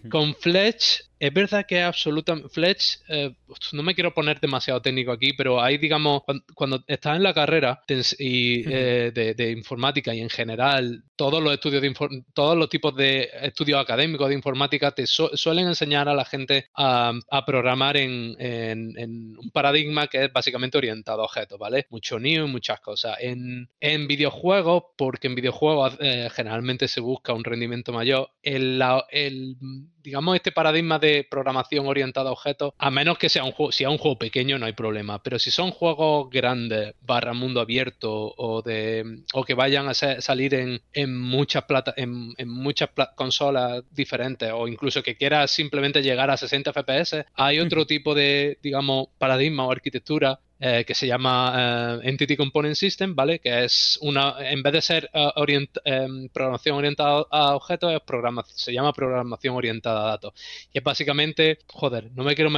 [0.09, 2.49] Con Fletch es verdad que absolutamente.
[2.49, 3.35] Fletch, eh,
[3.73, 6.23] no me quiero poner demasiado técnico aquí, pero hay, digamos,
[6.55, 7.79] cuando, estás en la carrera
[8.17, 13.29] y, eh, de, informática y en general, todos los estudios de todos los tipos de
[13.43, 17.13] estudios académicos de informática te suelen enseñar a la gente a,
[17.45, 21.85] programar en, un paradigma que es básicamente orientado a objetos, ¿vale?
[21.91, 23.17] Mucho new, muchas cosas.
[23.19, 23.67] En,
[24.07, 28.81] videojuegos, porque en videojuegos eh, generalmente se busca un rendimiento mayor, el,
[29.11, 29.55] el
[30.01, 33.71] digamos, este paradigma de de programación orientada a objetos, a menos que sea un juego,
[33.71, 37.61] si es un juego pequeño no hay problema, pero si son juegos grandes, barra mundo
[37.61, 43.83] abierto o de o que vayan a salir en, en muchas plata, en, muchas consolas
[43.91, 49.07] diferentes o incluso que quieras simplemente llegar a 60 FPS, hay otro tipo de, digamos,
[49.17, 53.39] paradigma o arquitectura eh, que se llama eh, Entity Component System, ¿vale?
[53.39, 55.31] Que es una, en vez de ser eh,
[55.85, 58.01] em, programación orientada a objetos, es
[58.53, 60.33] se llama programación orientada a datos.
[60.71, 62.51] Y es básicamente, joder, no me quiero...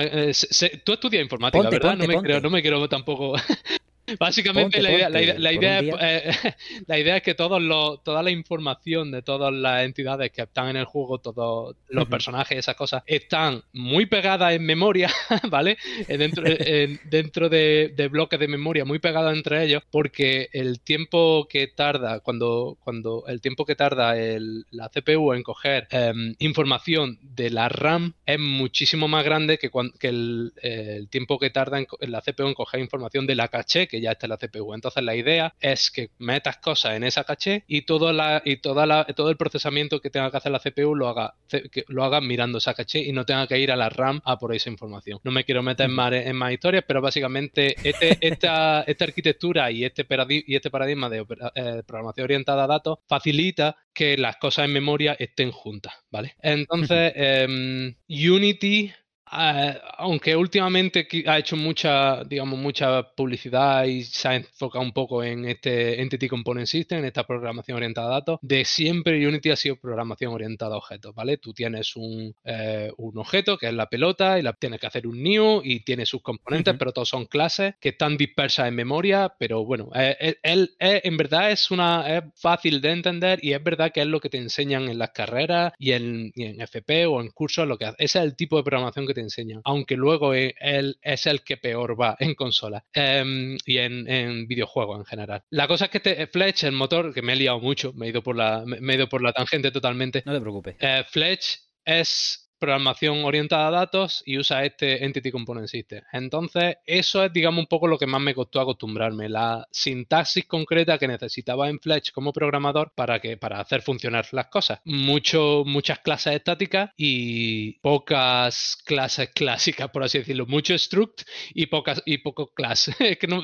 [0.83, 1.95] tú estudias informática, ¿verdad?
[1.95, 3.35] no, me Quiero, no me quiero tampoco
[4.19, 6.53] Básicamente la, idea, la, idea, es, eh,
[6.87, 10.69] la, idea, es, que todos los, toda la información de todas las entidades que están
[10.69, 15.09] en el juego, todos los personajes, esas cosas, están muy pegadas en memoria,
[15.49, 15.77] ¿vale?
[16.07, 21.47] Eh, dentro, eh, dentro de, bloques de memoria, muy pegadas entre ellos, porque el tiempo
[21.49, 27.19] que tarda, cuando, cuando el tiempo que tarda el, la CPU en coger em, información
[27.21, 31.87] de la RAM es muchísimo más grande que, que el, el, tiempo que tarda en,
[32.11, 34.73] la CPU en coger información de la caché que ya está en la CPU.
[34.73, 38.85] Entonces la idea es que metas cosas en esa caché y todo la y toda
[38.85, 42.21] la, todo el procesamiento que tenga que hacer la CPU lo haga que lo haga
[42.21, 45.19] mirando esa caché y no tenga que ir a la RAM a por esa información.
[45.23, 49.71] No me quiero meter en más, en más historias, pero básicamente este, esta, esta arquitectura
[49.71, 50.05] y este,
[50.45, 55.15] y este paradigma de eh, programación orientada a datos facilita que las cosas en memoria
[55.19, 56.35] estén juntas, ¿vale?
[56.41, 58.91] Entonces, em, Unity
[59.35, 65.23] eh, aunque últimamente ha hecho mucha, digamos, mucha publicidad y se ha enfocado un poco
[65.23, 69.55] en este Entity Component System, en esta programación orientada a datos, de siempre Unity ha
[69.55, 71.37] sido programación orientada a objetos, ¿vale?
[71.37, 75.07] Tú tienes un, eh, un objeto que es la pelota y la tienes que hacer
[75.07, 79.33] un new y tiene sus componentes, pero todos son clases que están dispersas en memoria,
[79.37, 83.91] pero bueno, eh, él, en verdad es una es fácil de entender y es verdad
[83.91, 87.21] que es lo que te enseñan en las carreras y en, y en FP o
[87.21, 90.33] en cursos, lo que ese es el tipo de programación que te enseñan, aunque luego
[90.33, 95.43] e, él es el que peor va en consola em, y en, videojuegos en general.
[95.49, 98.09] La cosa es que este Fletch, el motor, que me he liado mucho, me he
[98.09, 100.23] ido por la, me he ido por la tangente totalmente.
[100.25, 100.75] No te preocupes.
[100.79, 106.01] Eh, Fletch es programación orientada a datos y usa este Entity Component System.
[106.11, 110.97] Entonces, eso es, digamos, un poco lo que más me costó acostumbrarme, la sintaxis concreta
[110.97, 114.79] que necesitaba en Fletch como programador para que para hacer funcionar las cosas.
[114.85, 120.45] Mucho, muchas clases estáticas y pocas clases clásicas, por así decirlo.
[120.45, 122.87] Mucho struct y pocas y poco class.
[122.99, 123.43] es que no,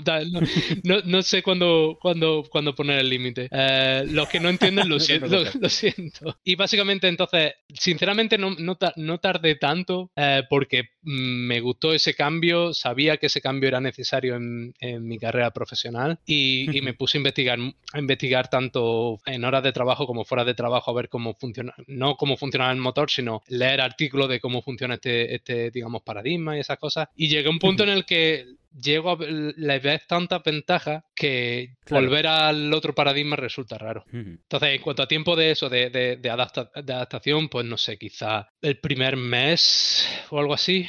[0.84, 3.50] no, sé cuándo, cuándo, cuándo poner el límite.
[3.52, 5.28] Eh, los que no entienden lo, siento,
[5.60, 6.39] lo, siento.
[6.43, 12.13] Y básicamente, entonces, sinceramente, no, no no tardé tanto eh, porque mm, me gustó ese
[12.13, 17.19] cambio, sabía que ese cambio era necesario en, mi carrera profesional y, me puse a
[17.19, 17.60] investigar,
[17.93, 21.74] a investigar tanto en horas de trabajo como fuera de trabajo a ver cómo funciona,
[21.88, 26.56] no cómo funciona el motor, sino leer artículos de cómo funciona este, este digamos, paradigma
[26.56, 27.10] y esas cosas.
[27.15, 31.75] Y llegué a un punto en el que llego a le ves tantas ventajas que
[31.89, 34.03] volver al otro paradigma resulta raro.
[34.12, 38.47] Entonces, en cuanto a tiempo de eso, de, de, de adaptación, pues no sé, quizá
[38.62, 40.88] el primer mes o algo así.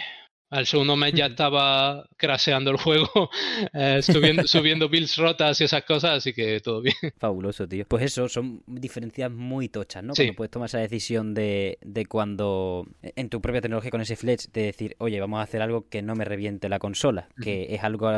[0.51, 3.31] Al segundo mes ya estaba craseando el juego,
[3.73, 6.97] eh, subiendo, subiendo builds rotas y esas cosas, así que todo bien.
[7.19, 7.85] Fabuloso, tío.
[7.87, 10.13] Pues eso, son diferencias muy tochas, ¿no?
[10.15, 14.51] Cuando puedes tomar esa decisión de, de cuando, en tu propia tecnología con ese fletch,
[14.53, 17.85] de decir, oye, vamos a hacer algo que no me reviente la consola, que es
[17.85, 18.09] algo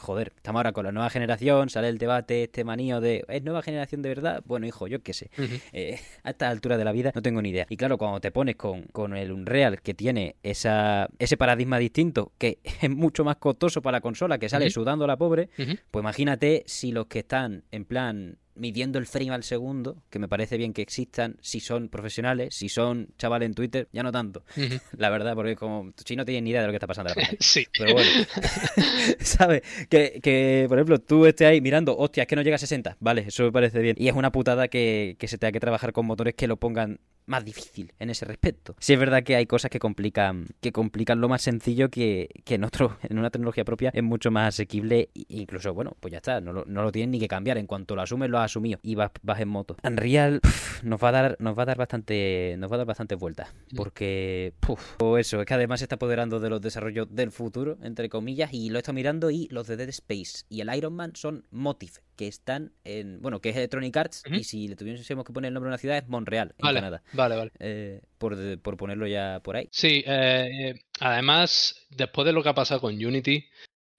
[0.00, 3.62] joder, estamos ahora con la nueva generación, sale el debate, este manío de, ¿es nueva
[3.62, 4.42] generación de verdad?
[4.44, 5.30] Bueno, hijo, yo qué sé.
[5.72, 7.66] Eh, a esta altura de la vida no tengo ni idea.
[7.68, 12.32] Y claro, cuando te pones con, con el Unreal que tiene esa, ese paradigma distinto,
[12.38, 16.64] que es mucho más costoso para la consola, que sale sudando la pobre, pues imagínate
[16.66, 20.72] si los que están en plan midiendo el frame al segundo, que me parece bien
[20.72, 24.44] que existan si son profesionales, si son chavales en Twitter, ya no tanto.
[24.96, 27.12] La verdad, porque como si no tienes ni idea de lo que está pasando.
[27.40, 27.66] sí.
[27.76, 28.10] Pero bueno,
[29.20, 29.62] ¿sabes?
[29.88, 32.98] Que, que, por ejemplo, tú estés ahí mirando, hostia, es que no llega a 60.
[33.00, 33.96] Vale, eso me parece bien.
[33.98, 37.00] Y es una putada que, que se tenga que trabajar con motores que lo pongan
[37.30, 38.74] más difícil en ese respecto.
[38.80, 42.56] Sí es verdad que hay cosas que complican, que complican lo más sencillo que, que
[42.56, 46.18] en otro, en una tecnología propia es mucho más asequible e incluso, bueno, pues ya
[46.18, 47.56] está, no lo, no lo tienen ni que cambiar.
[47.56, 49.76] En cuanto lo asumes, lo has asumido y vas, vas en moto.
[49.82, 50.40] Unreal
[50.82, 53.54] nos va a dar, nos va a dar bastante, nos va a dar bastante vueltas.
[53.74, 54.54] Porque,
[54.98, 58.52] o eso, es que además se está apoderando de los desarrollos del futuro, entre comillas,
[58.52, 61.46] y lo he estado mirando y los de Dead Space y el Iron Man son
[61.50, 63.22] Motive que están en.
[63.22, 65.78] Bueno, que es Electronic Arts, y si le tuviésemos que poner el nombre de una
[65.78, 67.02] ciudad es Montreal, en Canadá.
[67.14, 67.50] Vale, vale.
[67.58, 69.68] Eh, por, por, ponerlo ya por ahí.
[69.70, 73.46] Sí, eh, además, después de lo que ha pasado con Unity,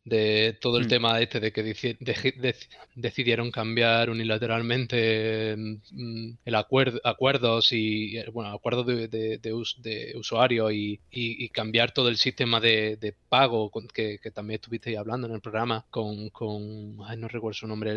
[0.04, 0.90] de todo el Hmm.
[0.90, 2.56] tema este de que dici- de- de-
[2.96, 10.14] decidieron cambiar unilateralmente mm, el acuerdo, acuerdos y bueno acuerdos de, de, de us- de
[10.16, 14.56] usuario y, y- y cambiar todo el sistema de, de pago con- que, que también
[14.56, 17.92] estuvisteis hablando en el programa con, con ay, no recuerdo su nombre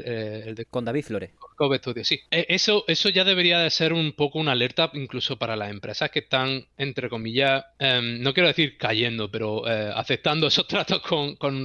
[0.46, 1.30] el de Con David Flores.
[1.56, 2.20] Cove Studio, sí.
[2.30, 6.10] E- Eso, eso ya debería de ser un poco una alerta incluso para las empresas
[6.10, 11.36] que están, entre comillas, em, no quiero decir cayendo, pero eh, aceptando esos tratos con,
[11.36, 11.64] con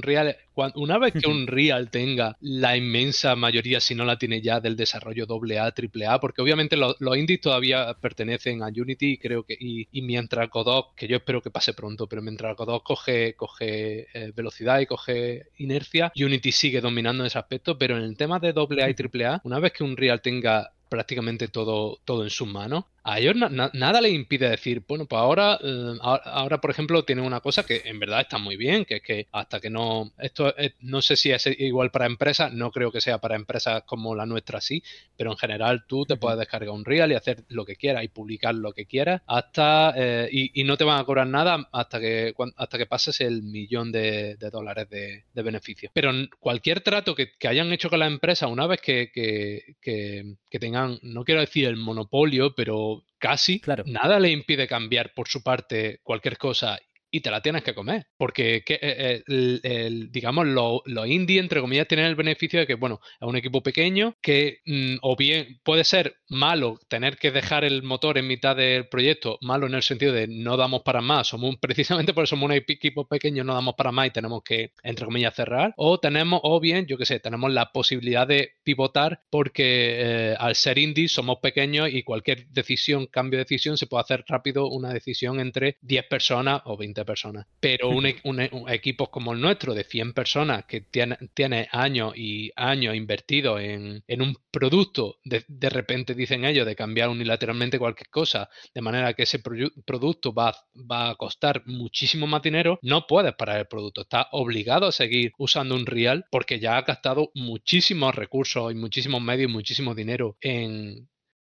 [0.74, 5.26] Una vez que Unreal tenga la inmensa mayoría, si no la tiene ya, del desarrollo
[5.28, 9.88] AA, AAA, porque obviamente lo- los indies todavía pertenecen a Unity y creo que, y,
[9.90, 14.32] y mientras Godot, que yo espero que pase pronto, pero mientras Godot coge, coge eh,
[14.36, 18.90] velocidad y coge inercia, Unity sigue dominando ese aspecto, pero en el tema de AA
[18.90, 22.84] y AAA, una vez que Unreal tenga prácticamente todo, todo en sus manos.
[23.12, 26.70] A ellos na- na- nada les impide decir, bueno, pues ahora, eh, ahora, ahora, por
[26.70, 29.70] ejemplo, tienen una cosa que en verdad está muy bien, que es que hasta que
[29.70, 33.36] no, esto es- no sé si es igual para empresas, no creo que sea para
[33.36, 34.82] empresas como la nuestra sí,
[35.16, 38.08] pero en general tú te puedes descargar un Real y hacer lo que quieras y
[38.08, 42.00] publicar lo que quieras hasta, eh, y, y no te van a cobrar nada hasta
[42.00, 45.90] que, hasta que pases el millón de, de dólares de, de beneficio.
[45.94, 50.58] Pero cualquier trato que, que hayan hecho con la empresa, una vez que, que- que
[50.58, 53.84] tengan, no quiero decir el monopolio, pero casi, Claro.
[53.86, 56.80] nada le impide cambiar por su parte cualquier cosa
[57.10, 58.06] y te la tienes que comer.
[58.16, 62.66] Porque, que, eh, el, el- digamos, los lo indie, entre comillas, tienen el beneficio de
[62.66, 67.30] que, bueno, es un equipo pequeño que, mm, o bien puede ser malo tener que
[67.30, 71.00] dejar el motor en mitad del proyecto, malo en el sentido de no damos para
[71.00, 74.42] más, somos precisamente por eso somos un equipo pequeño, no damos para más y tenemos
[74.44, 75.74] que, entre comillas, cerrar.
[75.76, 80.54] O tenemos, o bien, yo qué sé, tenemos la posibilidad de pivotar porque eh, al
[80.54, 84.92] ser indie somos pequeños y cualquier decisión, cambio de decisión, se puede hacer rápido una
[84.92, 87.46] decisión entre 10 personas o 20 personas.
[87.60, 91.16] Pero un, e- un e- un equipos como el nuestro, de 100 personas, que tiene,
[91.34, 96.76] tiene años y años invertidos en, en un producto, de, de repente dicen ellos, de
[96.76, 99.40] cambiar unilateralmente cualquier cosa, de manera que ese
[99.84, 104.02] producto va, va a costar muchísimo más dinero, no puedes parar el producto.
[104.02, 109.20] Estás obligado a seguir usando un real porque ya has gastado muchísimos recursos y muchísimos
[109.22, 111.08] medios y muchísimo dinero en,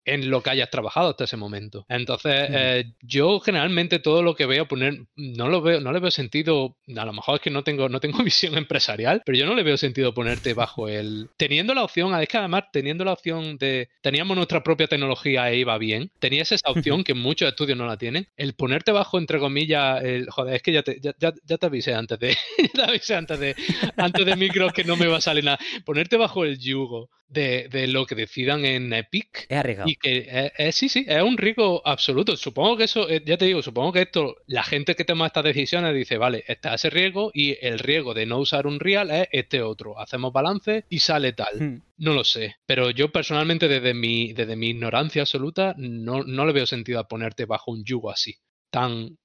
[0.05, 1.85] en lo que hayas trabajado hasta ese momento.
[1.88, 6.11] Entonces, eh, yo generalmente todo lo que veo poner, no lo veo, no le veo
[6.11, 9.55] sentido, a lo mejor es que no tengo, no tengo visión empresarial, pero yo no
[9.55, 11.29] le veo sentido ponerte bajo el.
[11.37, 13.88] Teniendo la opción, es que además, teniendo la opción de.
[14.03, 16.11] Teníamos nuestra propia tecnología e iba bien.
[16.19, 18.27] Tenías esa opción que muchos estudios no la tienen.
[18.37, 20.29] El ponerte bajo, entre comillas, el.
[20.31, 22.37] Joder, es que ya te, ya, ya- ya te avisé antes de.
[22.59, 23.55] ya te avisé antes de.
[23.97, 25.59] Antes de micro que no me va a salir nada.
[25.85, 29.44] Ponerte bajo el yugo de, de lo que decidan en Epic.
[29.49, 29.90] Es arriesgado.
[29.90, 32.37] Y que es, es- sí, sí, es un riesgo absoluto.
[32.38, 35.44] Supongo que eso, eh, ya te digo, supongo que esto, la gente que toma estas
[35.44, 39.29] decisiones dice, vale, está ese riesgo y el riesgo de no usar un real es
[39.33, 39.99] este otro.
[40.01, 41.61] Hacemos balance y sale tal.
[41.61, 41.83] Hmm.
[41.99, 42.57] No lo sé.
[42.66, 47.09] Pero yo personalmente, desde mi, desde mi ignorancia absoluta, no, no le veo sentido a
[47.09, 48.35] ponerte bajo un yugo así.
[48.70, 49.18] Tan,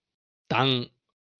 [0.48, 0.88] tan,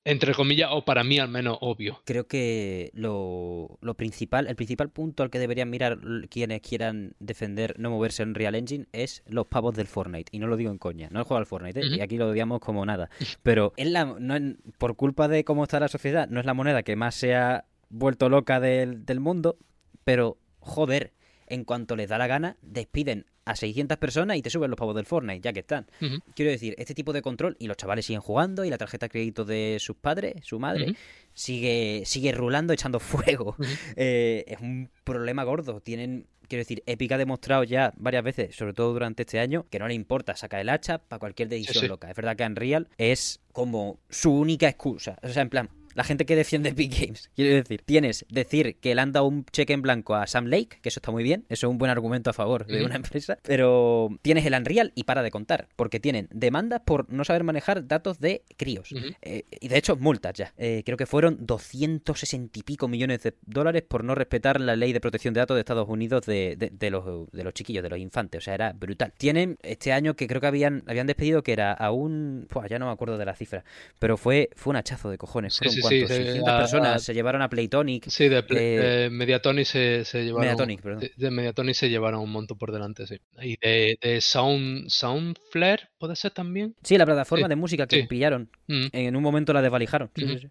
[0.10, 2.02] entre comillas, o para mí al menos obvio.
[2.06, 7.76] Creo que lo, lo principal, el principal punto al que deberían mirar quienes quieran defender
[7.80, 10.30] no moverse en Real Engine es los pavos del Fortnite.
[10.36, 11.88] Y no lo digo en coña, no he jugado al Fortnite, ¿eh?
[11.98, 13.10] Y aquí lo odiamos como nada.
[13.44, 16.54] Pero es la, no es- por culpa de cómo está la sociedad, no es la
[16.54, 19.58] moneda que más se ha vuelto loca del, del mundo,
[20.04, 21.14] pero joder,
[21.50, 24.96] en cuanto les da la gana, despiden a 600 personas y te suben los pavos
[24.96, 25.88] del Fortnite, ya que están.
[26.36, 29.10] Quiero decir, este tipo de control, y los chavales siguen jugando, y la tarjeta de
[29.10, 30.96] crédito de sus padres, su madre,
[31.34, 33.56] sigue, sigue rulando, echando fuego.
[33.96, 35.82] Eh, es un problema gordo.
[35.82, 39.80] Tienen, quiero decir, Epic ha demostrado ya varias veces, sobre todo durante este año, que
[39.80, 41.88] no le importa sacar el hacha para cualquier decisión sí.
[41.88, 42.10] loca.
[42.10, 45.18] Es verdad que Unreal es como su única excusa.
[45.24, 48.94] O sea, en plan, la gente que defiende Epic Games, quiero decir, tienes decir que
[48.96, 51.46] le han dado un cheque en blanco a Sam Lake, que eso está muy bien,
[51.50, 55.04] eso es un buen argumento a favor de una empresa, pero tienes el Unreal y
[55.04, 58.90] para de contar, porque tienen demandas por no saber manejar datos de críos.
[59.22, 60.54] Eh, y de hecho, multas ya.
[60.58, 64.94] Eh, creo que fueron 260 y pico millones de dólares por no respetar la ley
[64.94, 67.90] de protección de datos de Estados Unidos de, de- de los, de los chiquillos, de
[67.90, 68.40] los infantes.
[68.40, 69.14] O sea, era brutal.
[69.18, 72.48] Tienen este año que creo que habían, habían despedido que era a un.
[72.52, 73.64] Buah, ya no me acuerdo de la cifra.
[74.00, 75.56] Pero fue, fue un hachazo de cojones.
[75.72, 78.10] Sí, sí, sí, sí, 600 a- personas a- se llevaron a Playtonic.
[78.10, 80.42] Sí, de, Play- Eh, de Mediatonic se, se llevaron.
[80.48, 81.00] Mediatonic, perdón.
[81.02, 83.18] De, de Mediatonic se llevaron un montón por delante, sí.
[83.42, 86.76] Y de, de Sound, Soundflare, ¿puede ser también?
[86.84, 88.08] Sí, la plataforma Sí, de música que sí.
[88.08, 88.50] pillaron.
[88.68, 88.88] Mm.
[88.92, 90.10] En un momento la desvalijaron.
[90.16, 90.40] Sí, sí, Ujú.
[90.40, 90.48] sí.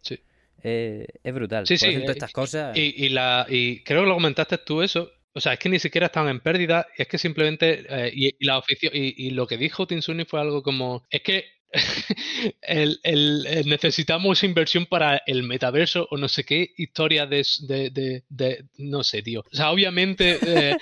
[0.00, 0.20] Sí.
[0.64, 1.66] Eh, es brutal.
[1.66, 2.76] Sí, Por sí, ejemplo, eh, estas cosas.
[2.76, 5.10] Y, y la, y creo que lo comentaste tú eso.
[5.34, 8.44] O sea, es que ni siquiera estaban en pérdida, es que simplemente, eh, y, y
[8.44, 11.46] la oficio, y, y lo que dijo Tinsuni fue algo como, es que
[12.62, 13.00] el,
[13.66, 17.44] necesitamos inversión para el metaverso o no sé qué historia de,
[18.28, 19.40] de, no sé, tío.
[19.40, 20.76] O sea, obviamente eh,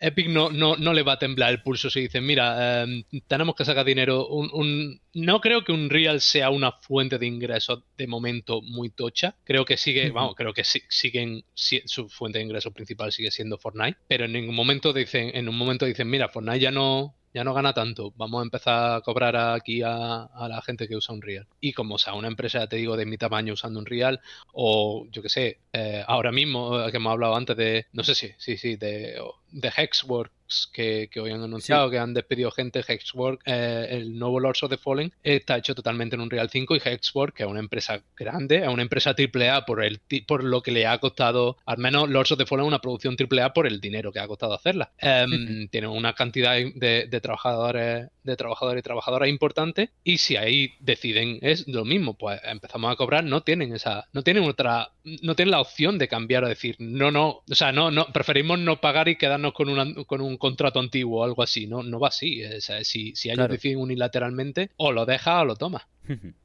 [0.00, 3.54] Epic no, no, no, le va a temblar el pulso si dicen, mira, em, tenemos
[3.54, 4.26] que sacar dinero.
[4.28, 9.36] Un, no creo que un Real sea una fuente de ingresos de momento muy tocha.
[9.44, 13.98] Creo que sigue, vamos, creo que siguen, su fuente de ingresos principal sigue siendo Fortnite,
[14.06, 17.52] pero en ningún momento dicen, en un momento dicen, mira, Fortnite ya no, ya no
[17.52, 21.46] gana tanto, vamos a empezar a cobrar aquí a, la gente que usa un real.
[21.60, 24.20] Y como sea una empresa, te digo, de mi tamaño usando un real,
[24.52, 28.14] o yo que sé, eh, ahora mismo eh, que hemos hablado antes de, no sé
[28.14, 29.20] si, sí, sí, de,
[29.50, 30.30] de Hexwork
[30.72, 32.84] que, hoy han anunciado que han despedido gente.
[32.86, 36.76] Hexwork, eh, el nuevo Lords of the Fallen, está hecho totalmente en un Real 5
[36.76, 40.62] y Hexwork, que es una empresa grande, es una empresa AAA por, el, por lo
[40.62, 43.80] que le ha costado, al menos Lords of the Fallen, una producción AAA por el
[43.80, 44.92] dinero que ha costado hacerla.
[44.98, 51.38] Em, tiene una cantidad de, trabajadores de trabajadores y trabajadoras importante y si ahí deciden
[51.42, 54.90] es lo mismo pues empezamos a cobrar no tienen esa no tienen otra
[55.22, 58.58] no tienen la opción de cambiar o decir no no o sea no no preferimos
[58.58, 61.66] no pagar y quedarnos con, una, con un contrato antiguo o algo así.
[61.66, 62.42] No, no va así.
[62.82, 65.88] si, si ellos deciden unilateralmente, o lo deja o lo toma.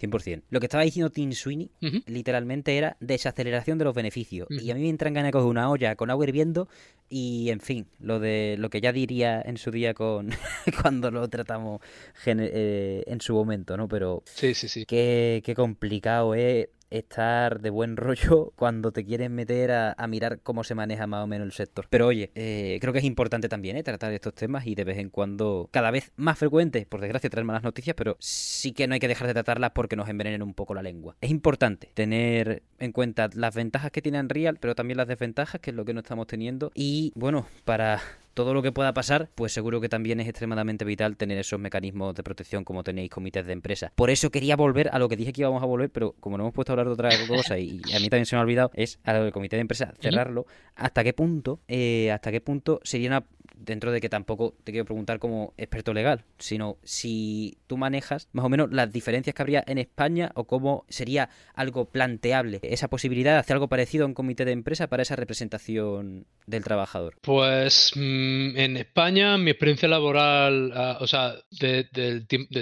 [0.00, 0.42] 100%.
[0.50, 1.70] Lo que estaba diciendo Tim Sweeney,
[2.06, 4.48] literalmente, era desaceleración de los beneficios.
[4.50, 6.68] Y a mí me entran ganas de coger una olla con agua hirviendo
[7.08, 10.30] y, en fin, lo de lo que ya diría en su día con
[10.82, 11.80] cuando lo tratamos
[12.26, 13.88] eh, en su momento, ¿no?
[13.88, 14.84] Pero sí, sí, sí.
[14.86, 20.64] Qué, qué complicado es estar de buen rollo cuando te quieres meter a, mirar cómo
[20.64, 21.86] se maneja más o menos el sector.
[21.90, 23.82] Pero oye, eh, creo que es importante también ¿eh?
[23.82, 27.44] tratar estos temas y de vez en cuando, cada vez más frecuente, por desgracia, traer
[27.44, 30.54] malas noticias, pero sí que no hay que dejar de tratarlas porque nos envenenen un
[30.54, 31.16] poco la lengua.
[31.20, 35.70] Es importante tener en cuenta las ventajas que tiene Unreal, pero también las desventajas, que
[35.70, 36.72] es lo que no estamos teniendo.
[36.74, 38.00] Y bueno, para
[38.38, 42.14] todo lo que pueda pasar, pues seguro que también es extremadamente vital tener esos mecanismos
[42.14, 43.90] de protección como tenéis comités de empresa.
[43.96, 46.44] Por eso quería volver a lo que dije que íbamos a volver, pero como no
[46.44, 48.70] hemos puesto a hablar de otra cosa y a mí también se me ha olvidado,
[48.74, 50.46] es a lo del comité de empresa cerrarlo.
[50.76, 53.24] ¿Hasta qué punto, eh, hasta qué punto sería una
[53.56, 58.44] dentro de que tampoco te quiero preguntar como experto legal, sino si tú manejas más
[58.44, 63.32] o menos las diferencias que habría en España o cómo sería algo planteable esa posibilidad
[63.32, 67.16] de hacer algo parecido a un comité de empresa para esa representación del trabajador.
[67.22, 71.84] Pues mm, en España mi experiencia laboral, ah, o sea, de,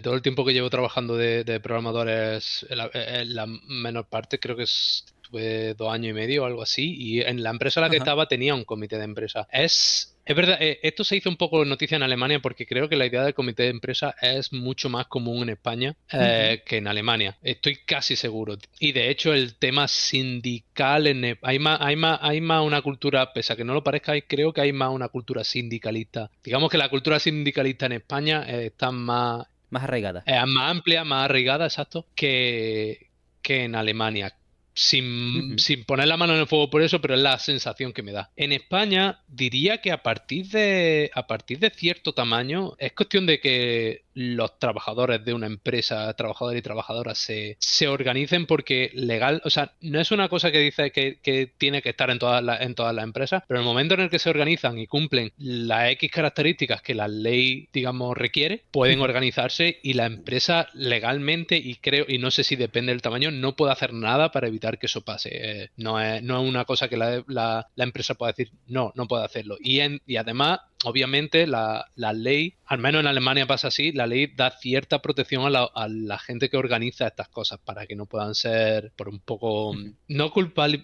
[0.03, 5.75] todo el tiempo que llevo trabajando de, programadores, en la, menor parte creo que estuve
[5.75, 8.27] dos años y medio o algo así, y en la empresa en la que estaba
[8.27, 9.49] tenía un comité de empresa.
[9.51, 12.97] Es es verdad, eh, esto se hizo un poco noticia en Alemania porque creo que
[12.97, 16.89] la idea del comité de empresa es mucho más común en España eh, que en
[16.89, 17.39] Alemania.
[17.43, 18.59] Estoy casi seguro.
[18.81, 23.33] Y de hecho el tema sindical, en, hay, más, hay, más, hay más una cultura,
[23.33, 26.29] pese a que no lo parezca, creo que hay más una cultura sindicalista.
[26.43, 29.47] Digamos que la cultura sindicalista en España está más...
[29.71, 30.23] Más arraigada.
[30.27, 33.11] Es más amplia, más arraigada, exacto, que,
[33.43, 34.33] que en Alemania
[34.77, 38.03] sin, sin, poner la mano en el fuego por eso, pero es la sensación que
[38.03, 38.31] me da.
[38.37, 43.41] En España diría que a partir de a partir de cierto tamaño es cuestión de
[43.41, 49.51] que los trabajadores de una empresa, trabajadores y trabajadoras, se, se organicen porque legal, o
[49.51, 52.63] sea, no es una cosa que dice que, que tiene que estar en todas las
[52.63, 55.33] en todas las empresas, pero en el momento en el que se organizan y cumplen
[55.37, 61.75] las X características que la ley, digamos, requiere, pueden organizarse y la empresa legalmente, y
[61.77, 64.87] creo, y no sé si depende del tamaño, no puede hacer nada para evitar que
[64.87, 65.31] eso pase.
[65.33, 68.93] Eh, no, es, no es una cosa que la, la, la empresa pueda decir, no,
[68.95, 69.57] no puede hacerlo.
[69.61, 74.27] Y, en, y además, obviamente la, ley, al menos en Alemania pasa así, la ley
[74.27, 78.93] da cierta protección a la, gente que organiza estas cosas para que no puedan ser
[78.97, 79.75] por un poco
[80.09, 80.33] no,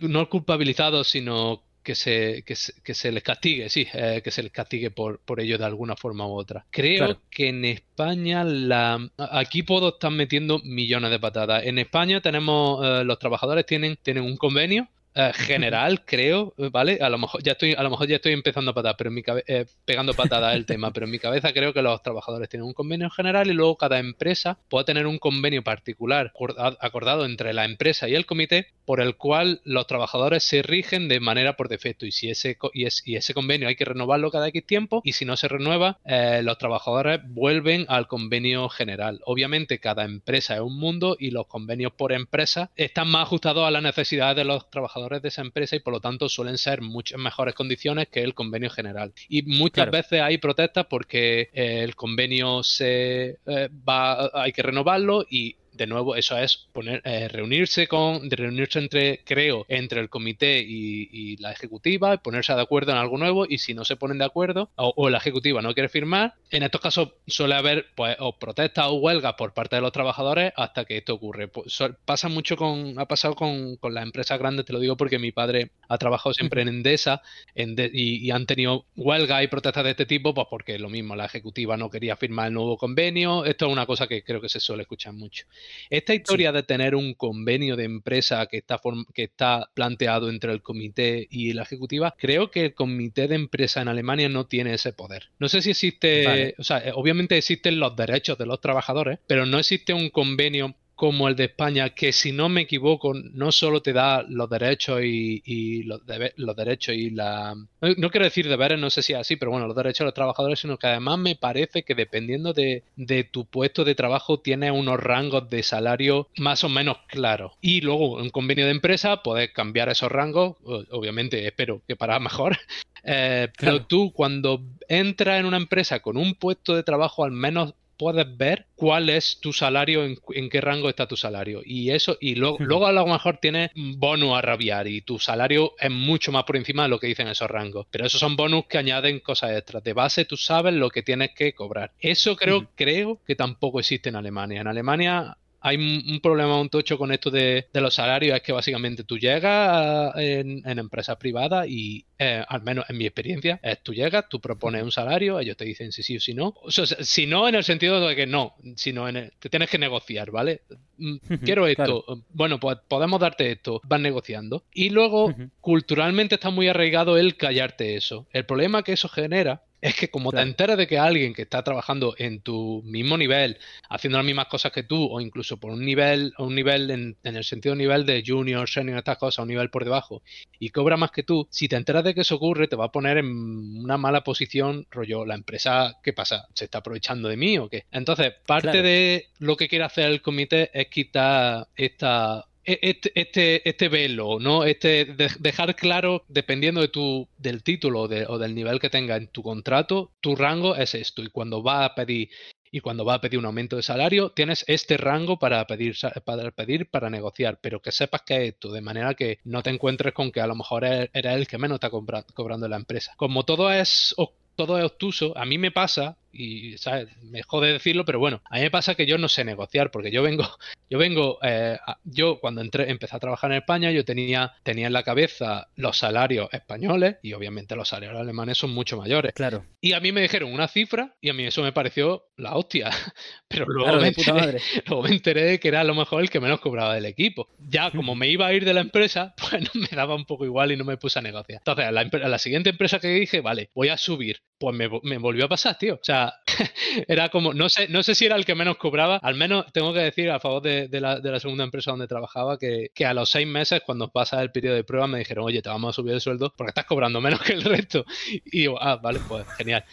[0.00, 2.54] no culpabilizados, sino que se, que
[2.94, 6.26] se, les castigue, sí, eh, que se les castigue por, por ello de alguna forma
[6.26, 6.64] u otra.
[6.70, 11.64] Creo que en España la aquí puedo estar metiendo millones de patadas.
[11.64, 16.98] En España tenemos eh, los trabajadores tienen, tienen un convenio eh, general, creo, ¿vale?
[17.00, 19.14] A lo mejor ya estoy, a lo mejor ya estoy empezando a patar, pero en
[19.14, 22.66] mi eh, pegando patadas el tema, pero en mi cabeza creo que los trabajadores tienen
[22.66, 26.32] un convenio general y luego cada empresa puede tener un convenio particular
[26.80, 31.20] acordado entre la empresa y el comité por el cual los trabajadores se rigen de
[31.20, 32.86] manera por defecto y si ese y,
[33.16, 36.58] ese convenio hay que renovarlo cada X tiempo y si no se renueva eh, los
[36.58, 39.20] trabajadores vuelven al convenio general.
[39.24, 43.70] Obviamente cada empresa es un mundo y los convenios por empresa están más ajustados a
[43.70, 47.18] las necesidades de los trabajadores de esa empresa y por lo tanto suelen ser muchas
[47.18, 49.12] mejores condiciones que el convenio general.
[49.28, 55.56] Y muchas veces hay protestas porque el convenio se eh, va, hay que renovarlo y
[55.72, 61.36] de nuevo, eso es poner, eh, reunirse con, reunirse entre, creo, entre el comité y,
[61.38, 64.70] la ejecutiva, ponerse de acuerdo en algo nuevo y si no se ponen de acuerdo
[64.76, 68.94] o, la ejecutiva no quiere firmar, en estos casos suele haber pues o protestas o
[68.94, 71.48] huelgas por parte de los trabajadores hasta que esto ocurre.
[71.48, 75.18] Pues, pasa mucho con, ha pasado con, con las empresas grandes, te lo digo porque
[75.18, 77.22] mi padre ha trabajado siempre en Endesa
[77.54, 81.76] y, han tenido huelgas y protestas de este tipo, pues porque lo mismo, la ejecutiva
[81.76, 83.44] no quería firmar el nuevo convenio.
[83.44, 85.44] Esto es una cosa que creo que se suele escuchar mucho.
[85.90, 88.80] Esta historia de tener un convenio de empresa que está,
[89.12, 93.82] que está planteado entre el comité y la ejecutiva, creo que el comité de empresa
[93.82, 95.28] en Alemania no tiene ese poder.
[95.38, 99.46] No sé si existe, o sea, eh, obviamente existen los derechos de los trabajadores, pero
[99.46, 103.82] no existe un convenio como el de España, que si no me equivoco, no solo
[103.82, 106.00] te da los derechos y, los,
[106.36, 107.54] los, derechos y la...
[107.80, 110.14] No, quiero decir deberes, no sé si es así, pero bueno, los derechos de los
[110.14, 112.84] trabajadores, sino que además me parece que dependiendo de,
[113.30, 117.52] tu puesto de trabajo tienes unos rangos de salario más o menos claros.
[117.60, 120.56] Y luego, en convenio de empresa, puedes cambiar esos rangos,
[120.90, 122.58] obviamente espero que para mejor,
[123.04, 127.74] eh, pero tú cuando entras en una empresa con un puesto de trabajo al menos
[128.02, 131.62] puedes ver cuál es tu salario, en, qué rango está tu salario.
[131.64, 135.74] Y eso, y luego, luego a lo mejor tienes bonus a rabiar y tu salario
[135.78, 137.86] es mucho más por encima de lo que dicen esos rangos.
[137.92, 139.84] Pero esos son bonus que añaden cosas extras.
[139.84, 141.92] De base tú sabes lo que tienes que cobrar.
[142.00, 144.62] Eso creo, creo que tampoco existe en Alemania.
[144.62, 149.04] En Alemania hay un, problema un tocho con esto de, los salarios, es que básicamente
[149.04, 154.28] tú llegas en, empresas privadas y, eh, al menos en mi experiencia, es tú llegas,
[154.28, 156.54] tú propones un salario, ellos te dicen si sí o si no.
[156.62, 159.78] O sea, si no en el sentido de que no, sino en te tienes que
[159.78, 160.62] negociar, ¿vale?
[160.98, 164.64] Mm, quiero esto, bueno, pues podemos darte esto, vas negociando.
[164.74, 168.26] Y luego, culturalmente está muy arraigado el callarte eso.
[168.32, 171.64] El problema que eso genera es que como te enteras de que alguien que está
[171.64, 173.58] trabajando en tu mismo nivel,
[173.90, 177.44] haciendo las mismas cosas que tú, o incluso por un nivel, un nivel en, el
[177.44, 180.22] sentido nivel de junior, senior, estas cosas, un nivel por debajo,
[180.60, 182.92] y cobra más que tú, si te enteras de que eso ocurre, te va a
[182.92, 186.46] poner en una mala posición, rollo, la empresa, ¿qué pasa?
[186.54, 187.86] ¿Se está aprovechando de mí o qué?
[187.90, 193.88] Entonces, parte de lo que quiere hacer el comité es quitar esta este, este, este
[193.88, 194.64] velo, ¿no?
[194.64, 195.04] Este
[195.38, 200.12] dejar claro, dependiendo de tu, del título o del nivel que tenga en tu contrato,
[200.20, 201.22] tu rango es esto.
[201.22, 202.30] Y cuando va a pedir,
[202.70, 205.94] y cuando va a pedir un aumento de salario, tienes este rango para pedir,
[206.24, 209.70] para pedir, para negociar, pero que sepas que es esto, de manera que no te
[209.70, 213.12] encuentres con que a lo mejor eres el que menos está cobrando la empresa.
[213.16, 214.14] Como todo es
[214.56, 217.08] todo es obtuso, a mí me pasa, y ¿sabes?
[217.22, 220.10] me jode decirlo, pero bueno, a mí me pasa que yo no sé negociar, porque
[220.10, 220.44] yo vengo,
[220.90, 224.92] yo vengo, eh, yo cuando entré, empecé a trabajar en España, yo tenía, tenía en
[224.92, 229.32] la cabeza los salarios españoles y obviamente los salarios alemanes son mucho mayores.
[229.34, 229.64] Claro.
[229.80, 232.90] Y a mí me dijeron una cifra y a mí eso me pareció la hostia.
[233.48, 236.40] Pero luego, me, enteré, luego me enteré de que era a lo mejor el que
[236.40, 237.48] menos cobraba del equipo.
[237.58, 240.72] Ya como me iba a ir de la empresa, pues me daba un poco igual
[240.72, 241.58] y no me puse a negociar.
[241.58, 244.88] Entonces, a la, a la siguiente empresa que dije, vale, voy a subir, pues me,
[245.02, 245.94] me volvió a pasar, tío.
[245.94, 246.21] O sea,
[247.08, 249.92] era como, no sé, no sé si era el que menos cobraba, al menos tengo
[249.92, 253.14] que decir a favor de, la, de la, segunda empresa donde trabajaba que, que, a
[253.14, 255.92] los seis meses, cuando pasa el periodo de prueba, me dijeron, oye, te vamos a
[255.94, 258.04] subir el sueldo porque estás cobrando menos que el resto.
[258.44, 259.84] Y yo, ah, vale, pues genial.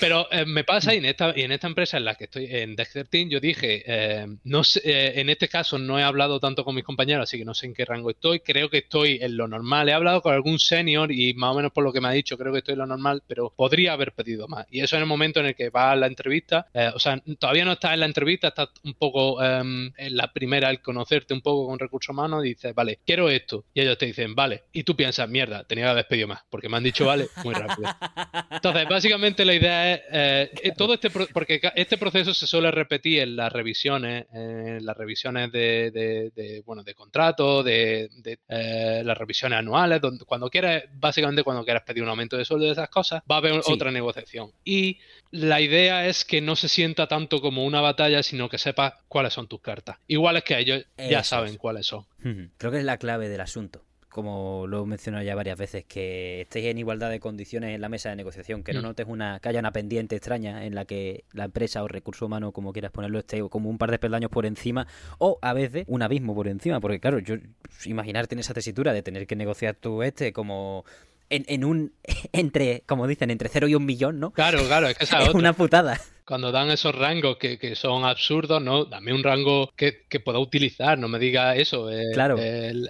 [0.00, 2.46] Pero eh, me pasa y en esta y en esta empresa en la que estoy
[2.50, 6.38] en Dexter Team yo dije eh, no sé, eh, en este caso no he hablado
[6.40, 8.40] tanto con mis compañeros así que no sé en qué rango estoy.
[8.40, 9.88] Creo que estoy en lo normal.
[9.88, 12.36] He hablado con algún senior y más o menos por lo que me ha dicho
[12.36, 14.66] creo que estoy en lo normal pero podría haber pedido más.
[14.70, 17.64] Y eso en el momento en el que va a la entrevista o sea todavía
[17.64, 21.40] no estás en la entrevista estás un poco em, en la primera al conocerte un
[21.40, 24.94] poco con recursos humanos dices vale quiero esto y ellos te dicen vale y tú
[24.94, 27.88] piensas mierda tenía que haber pedido más porque me han dicho vale muy rápido.
[28.50, 33.36] Entonces básicamente la idea eh, eh, todo este porque este proceso se suele repetir en
[33.36, 38.08] las revisiones, en las revisiones de, bueno de contrato, de,
[38.48, 42.66] eh, las revisiones anuales, donde, cuando quieras, básicamente cuando quieras pedir un aumento de sueldo
[42.66, 44.52] de esas cosas, va a haber otra negociación.
[44.64, 44.98] Y
[45.30, 49.32] la idea es que no se sienta tanto como una batalla, sino que sepas cuáles
[49.32, 49.98] son tus cartas.
[50.06, 52.06] Igual es que ellos ya saben cuáles son.
[52.58, 53.87] Creo que es la clave del asunto
[54.18, 57.88] como lo he mencionado ya varias veces, que estéis en igualdad de condiciones en la
[57.88, 58.82] mesa de negociación, que no mm.
[58.82, 62.50] notes una, que haya una pendiente extraña en la que la empresa o recurso humano,
[62.50, 64.88] como quieras ponerlo, esté como un par de peldaños por encima,
[65.18, 67.36] o a veces un abismo por encima, porque claro, yo
[67.84, 70.84] imaginarte en esa tesitura de tener que negociar tú este como
[71.30, 71.92] en, en un
[72.32, 74.32] entre, como dicen, entre cero y un millón, ¿no?
[74.32, 76.00] Claro, claro, es que esa es una putada.
[76.28, 80.38] Cuando dan esos rangos que, que son absurdos, no, dame un rango que, que pueda
[80.38, 81.90] utilizar, no me diga eso.
[81.90, 82.36] Eh, claro.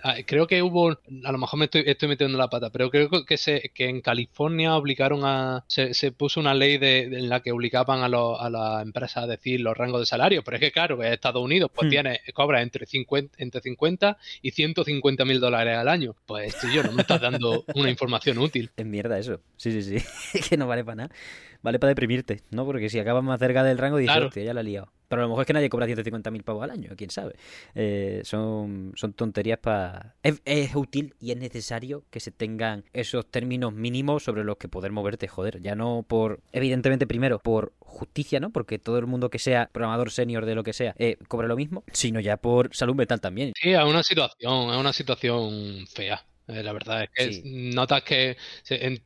[0.03, 3.09] Ah, creo que hubo, a lo mejor me estoy, estoy metiendo la pata, pero creo
[3.25, 7.39] que se, que en California obligaron a, se, se puso una ley de, en la
[7.39, 10.61] que obligaban a, los, a las empresas a decir los rangos de salario, pero es
[10.61, 11.91] que claro, que Estados Unidos pues hmm.
[11.91, 16.17] tiene, cobra entre 50, entre 50 y 150 mil dólares al año.
[16.27, 18.71] Pues yo no me estás dando una información útil.
[18.77, 19.41] Es mierda eso.
[19.57, 20.41] Sí, sí, sí.
[20.49, 21.15] que no vale para nada.
[21.63, 22.65] Vale para deprimirte, ¿no?
[22.65, 24.93] Porque si acabas más cerca del rango, dices, ya la he liado.
[25.09, 27.35] Pero a lo mejor es que nadie cobra 150.000 pavos al año, quién sabe.
[27.75, 30.15] Eh, son, son tonterías para...
[30.23, 34.69] Es, es, útil y es necesario que se tengan esos términos mínimos sobre los que
[34.69, 35.63] poder moverte, joder.
[35.63, 36.41] Ya no por...
[36.53, 38.51] Evidentemente, primero, por justicia, ¿no?
[38.51, 41.57] Porque todo el mundo que sea programador senior de lo que sea eh, cobra lo
[41.57, 43.53] mismo, sino ya por salud mental también.
[43.61, 46.23] Sí, es una situación, es una situación fea.
[46.49, 48.37] Eh, la verdad es que notas que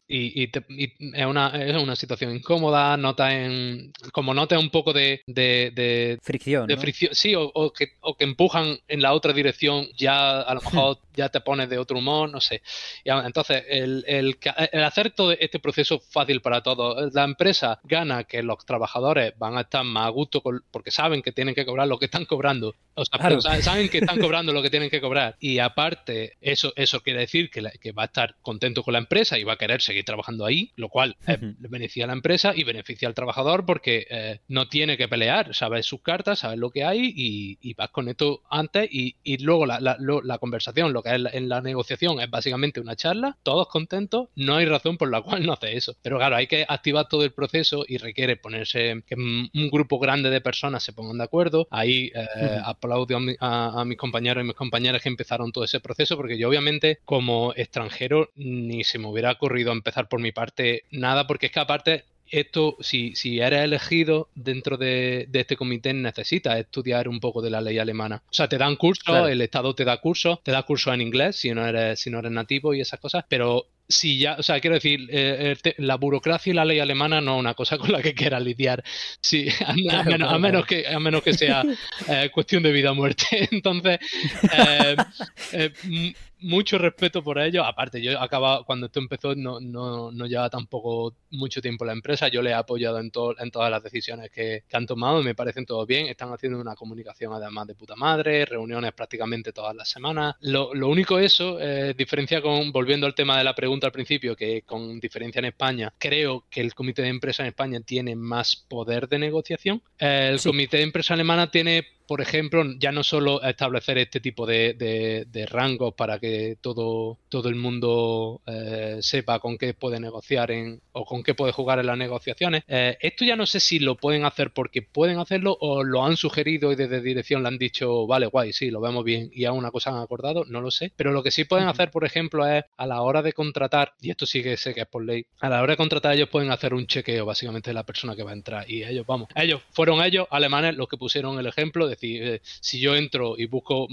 [0.07, 6.19] y, es, una, es una situación incómoda, notas en como notas un poco de, de,
[6.23, 6.69] fricción.
[6.69, 10.61] De fricción sí, o, que, o que empujan en la otra dirección, ya a lo
[10.73, 12.63] mejor ya te pones de otro humor, no sé.
[13.05, 14.39] entonces, el, el,
[14.73, 19.59] el, hacer todo este proceso fácil para todos, la empresa gana que los trabajadores van
[19.59, 22.77] a estar más a gusto porque saben que tienen que cobrar lo que están cobrando.
[22.95, 25.37] O sea, saben que están cobrando lo que tienen que cobrar.
[25.41, 29.45] Y aparte, eso, eso quiere decir que, va a estar contento con la empresa y
[29.45, 33.09] va a querer seguir trabajando ahí, lo cual eh, beneficia a la empresa y beneficia
[33.09, 37.13] al trabajador porque eh, no tiene que pelear, sabes sus cartas, sabes lo que hay
[37.15, 42.21] y, vas con esto antes y, luego la, conversación, lo que es en la negociación
[42.21, 45.97] es básicamente una charla, todos contentos, no hay razón por la cual no hace eso.
[46.03, 50.31] Pero claro, hay que activar todo el proceso y requiere ponerse que un grupo grande
[50.31, 51.67] de personas se pongan de acuerdo.
[51.71, 56.17] Ahí eh, aplaudo a, a mis compañeros y mis compañeras que empezaron todo ese proceso
[56.17, 61.29] porque yo obviamente como extranjero ni se me hubiera ocurrido empezar por mi parte nada,
[61.29, 67.07] porque es que aparte esto, si, si eres elegido dentro de, este comité, necesitas estudiar
[67.07, 68.25] un poco de la ley alemana.
[68.29, 71.37] O sea, te dan cursos, el Estado te da cursos, te da cursos en inglés
[71.37, 74.61] si no eres, si no eres nativo y esas cosas, pero si ya, o sea,
[74.61, 78.03] quiero decir, eh, la burocracia y la ley alemana no es una cosa con la
[78.03, 78.83] que quiera lidiar,
[79.21, 81.63] sí, a, menos, que, a menos que sea
[82.09, 83.27] eh, cuestión de vida o muerte.
[83.53, 83.99] Entonces,
[85.53, 87.65] eh, mucho respeto por ello.
[87.65, 92.29] Aparte, yo acaba, cuando esto empezó, no, no, no lleva tampoco mucho tiempo la empresa.
[92.29, 95.87] Yo le he apoyado en, en todas las decisiones que, han tomado me parecen todo
[95.87, 96.07] bien.
[96.07, 100.35] Están haciendo una comunicación además de puta madre, reuniones prácticamente todas las semanas.
[100.41, 101.59] Lo, lo único eso,
[101.97, 105.93] diferencia con, volviendo al tema de la pregunta al principio, que con diferencia en España,
[105.99, 109.83] creo que el comité de empresa en España tiene más poder de negociación.
[109.99, 115.47] El comité de empresa alemana tiene por ejemplo, ya no solo establecer este tipo de,
[115.51, 121.07] rangos para que todo, todo el mundo eh, sepa con qué puede negociar en, o
[121.07, 122.65] con qué puede jugar en las negociaciones.
[122.69, 126.19] Eh, esto ya no sé si lo pueden hacer porque pueden hacerlo o lo han
[126.19, 129.53] sugerido y desde dirección le han dicho, vale, guay, sí, lo vemos bien y a
[129.53, 130.93] una cosa han acordado, no lo sé.
[130.95, 134.11] Pero lo que sí pueden hacer, por ejemplo, es a la hora de contratar, y
[134.11, 136.51] esto sí que sé que es por ley, a la hora de contratar ellos pueden
[136.51, 139.63] hacer un chequeo básicamente de la persona que va a entrar y ellos, vamos, ellos
[139.71, 143.89] fueron ellos, alemanes, los que pusieron el ejemplo, de eh, si yo entro y busco,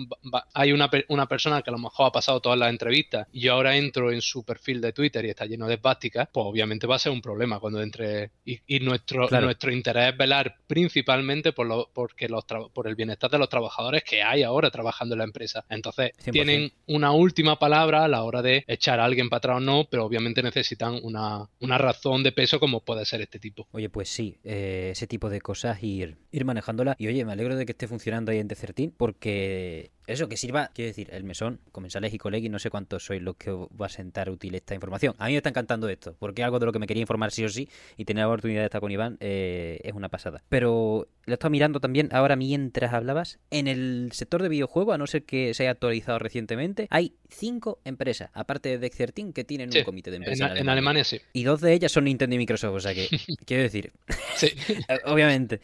[0.53, 3.53] hay una, una persona que a lo mejor ha pasado todas las entrevistas y yo
[3.53, 6.95] ahora entro en su perfil de Twitter y está lleno de esvásticas, pues obviamente va
[6.95, 8.32] a ser un problema cuando entre.
[8.45, 13.38] Y, nuestro, nuestro interés es velar principalmente por, lo, porque los por el bienestar de
[13.38, 15.66] los trabajadores que hay ahora trabajando en la empresa.
[15.70, 19.60] Entonces, tienen una última palabra a la hora de echar a alguien para atrás o
[19.60, 23.68] no, pero obviamente necesitan una, una razón de peso como puede ser este tipo.
[23.72, 26.95] Oye, pues sí, eh, ese tipo de cosas ir, ir manejándola.
[26.97, 30.72] Y oye, me alegro de que esté funcionando ahí en Decertín porque eso, que sirva,
[30.74, 33.89] quiero decir, el mesón, comensales y colegis, no sé cuántos sois los que va a
[33.89, 35.16] sentar útil esta información.
[35.18, 37.45] A mí me está encantando esto, porque algo de lo que me quería informar sí
[37.45, 40.43] o sí, y tener la oportunidad de estar con Iván eh, es una pasada.
[40.49, 44.97] Pero lo he estado mirando también ahora mientras hablabas, en el sector de videojuegos, a
[44.97, 49.70] no ser que se haya actualizado recientemente, hay cinco empresas, aparte de Dexertin, que tienen
[49.76, 50.57] un comité de empresas.
[50.57, 51.03] En, Alemania.
[51.03, 51.22] sí.
[51.34, 53.07] Y dos de ellas son Nintendo y Microsoft, o sea que,
[53.45, 53.91] quiero decir,
[54.36, 54.47] sí.
[55.05, 55.62] obviamente,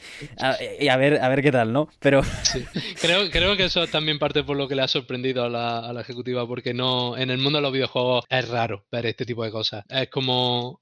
[0.80, 1.90] y a ver, a ver qué tal, ¿no?
[2.00, 2.22] Pero...
[3.02, 6.48] Creo, creo que eso también parte por lo que le ha sorprendido a la, ejecutiva,
[6.48, 9.86] porque no en el mundo de los videojuegos es raro ver este tipo de cosas.
[9.90, 10.80] Es como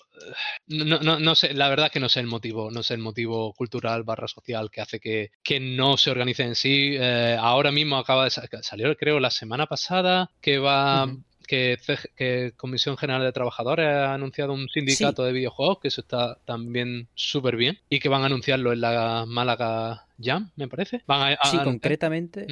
[0.68, 3.02] no, no, no, sé, la verdad es que no sé el motivo, no sé el
[3.02, 6.96] motivo cultural barra social que hace que, que no se organice en sí.
[7.00, 11.12] Eh, ahora mismo acaba de salir, creo, la semana pasada que va.
[11.46, 11.78] Que,
[12.16, 17.10] que, Comisión General de Trabajadores ha anunciado un sindicato de videojuegos, que eso está también
[17.16, 21.04] súper bien, y que van a anunciarlo en la Málaga Jam, me parece.
[21.06, 22.48] Van sí, concretamente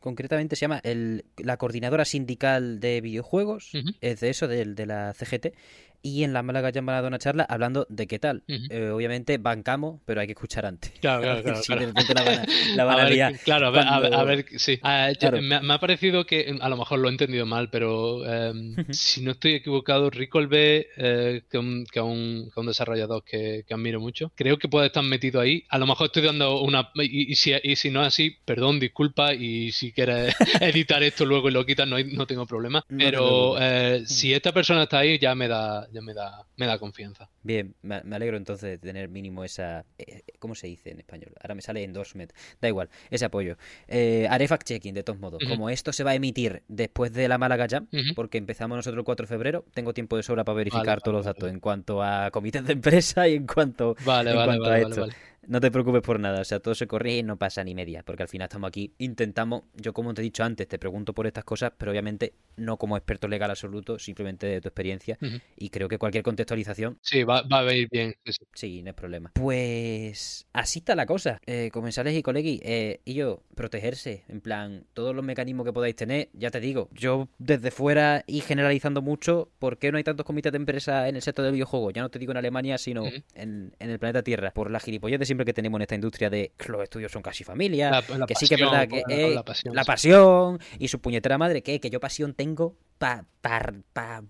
[0.00, 5.14] concretamente se llama el, la Coordinadora Sindical de Videojuegos, es de eso, de, de la
[5.14, 5.54] CGT.
[6.02, 8.42] Y en la Málaga Jam van a dar una charla hablando de qué tal.
[8.46, 10.92] Eh, obviamente bancamos, pero hay que escuchar antes.
[11.00, 11.62] Claro, claro, claro.
[11.62, 12.46] si de repente la van a,
[12.76, 14.78] la van a, ver, Claro, a ver, a ver, sí.
[14.82, 19.22] Ah, me, ha parecido que, a lo mejor lo he entendido mal, pero em, si
[19.22, 24.00] no estoy equivocado, Ricolbe, eh, que, un, que, un, que un desarrollador que, que, admiro
[24.00, 25.64] mucho, creo que puede estar metido ahí.
[25.68, 26.90] A lo mejor estoy dando una...
[26.94, 31.48] Y, si, y si no es así, perdón, disculpa, y si quieres editar esto luego
[31.48, 32.84] y lo quitas, no, no tengo problema.
[32.88, 36.78] Pero eh, si esta persona está ahí, ya me da, ya me da, me da
[36.78, 37.30] confianza.
[37.42, 39.84] Bien, me, alegro entonces de tener mínimo esa...
[39.98, 41.32] Eh, ¿Cómo se dice en español?
[41.40, 42.32] Ahora me sale endorsement.
[42.60, 43.56] Da igual, ese apoyo.
[43.88, 45.42] Eh, haré fact-checking de todos modos.
[45.48, 49.04] Como esto se va a emitir después de la Málaga Jam, porque empezamos nosotros el
[49.04, 52.30] 4 de febrero, tengo tiempo de sobra para verificar todos los datos en cuanto a
[52.30, 55.06] comités de empresa y en cuanto, vale, vale, a esto.
[55.50, 58.04] No te preocupes por nada, o sea, todo se corrige y no pasa ni media,
[58.04, 61.26] porque al final estamos aquí, intentamos, yo como te he dicho antes, te pregunto por
[61.26, 65.18] estas cosas, pero obviamente no como experto legal absoluto, simplemente de tu experiencia,
[65.56, 67.00] y creo que cualquier contextualización...
[67.02, 68.14] Sí, va, a ir bien.
[68.54, 69.32] Sí, no es problema.
[69.34, 74.86] Pues así está la cosa, eh, comensales y colegui, eh, y yo, protegerse, en plan,
[74.94, 79.50] todos los mecanismos que podáis tener, ya te digo, yo desde fuera y generalizando mucho,
[79.58, 81.90] ¿por qué no hay tantos comités de empresa en el sector del videojuego?
[81.90, 85.18] Ya no te digo en Alemania, sino en, en, el planeta Tierra, por la gilipollas
[85.18, 88.34] de siempre que tenemos en esta industria de que los estudios son casi familia, que
[88.34, 89.34] sí que es verdad que
[89.72, 94.22] la, pasión, y su puñetera madre, que, que yo pasión tengo para pa,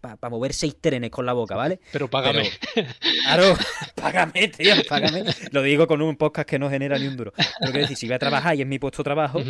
[0.00, 1.80] pa, pa, mover seis trenes con la boca, ¿vale?
[1.92, 2.50] Pero págame.
[3.24, 3.54] claro,
[3.94, 5.24] págame, tío, págame.
[5.50, 7.32] Lo digo con un podcast que no genera ni un duro.
[7.36, 9.40] Pero quiero decir, si voy a trabajar y es mi puesto de trabajo,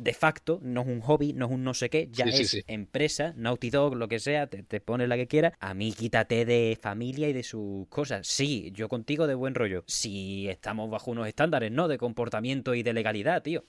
[0.00, 3.34] de facto, no es un hobby, no es un no sé qué, ya es empresa,
[3.36, 5.52] Naughty Dog, lo que sea, te, te pones la que quieras.
[5.60, 8.26] A mí quítate de familia y de sus cosas.
[8.26, 9.84] Sí, yo contigo de buen rollo.
[9.86, 11.86] Si estamos bajo unos estándares, ¿no?
[11.86, 13.64] De comportamiento y de legalidad, tío.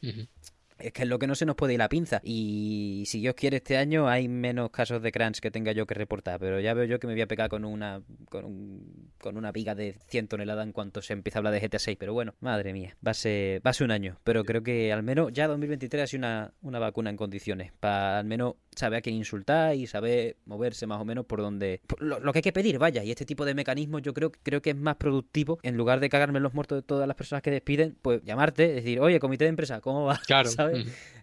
[0.84, 2.22] Es que es lo que no se nos puede ir la pinza.
[2.24, 5.94] Y si Dios quiere, este año hay menos casos de crunch que tenga yo que
[5.94, 6.40] reportar.
[6.40, 9.52] Pero ya veo yo que me voy a pegar con una con, un, con una
[9.52, 11.98] viga de 100 toneladas en cuanto se empieza a hablar de GTA 6.
[12.00, 14.18] Pero bueno, madre mía, va a ser, va a ser un año.
[14.24, 17.72] Pero creo que al menos ya 2023 ha sido una, una vacuna en condiciones.
[17.80, 21.82] Para al menos saber a quién insultar y saber moverse más o menos por donde...
[22.00, 23.04] lo, que hay que pedir, vaya.
[23.04, 25.60] Y este tipo de mecanismos yo creo, creo que es más productivo.
[25.64, 29.00] En lugar de cagarme los muertos de todas las personas que despiden, pues llamarte, decir,
[29.00, 30.20] oye, comité de empresa, ¿cómo va?
[30.32, 30.50] Claro.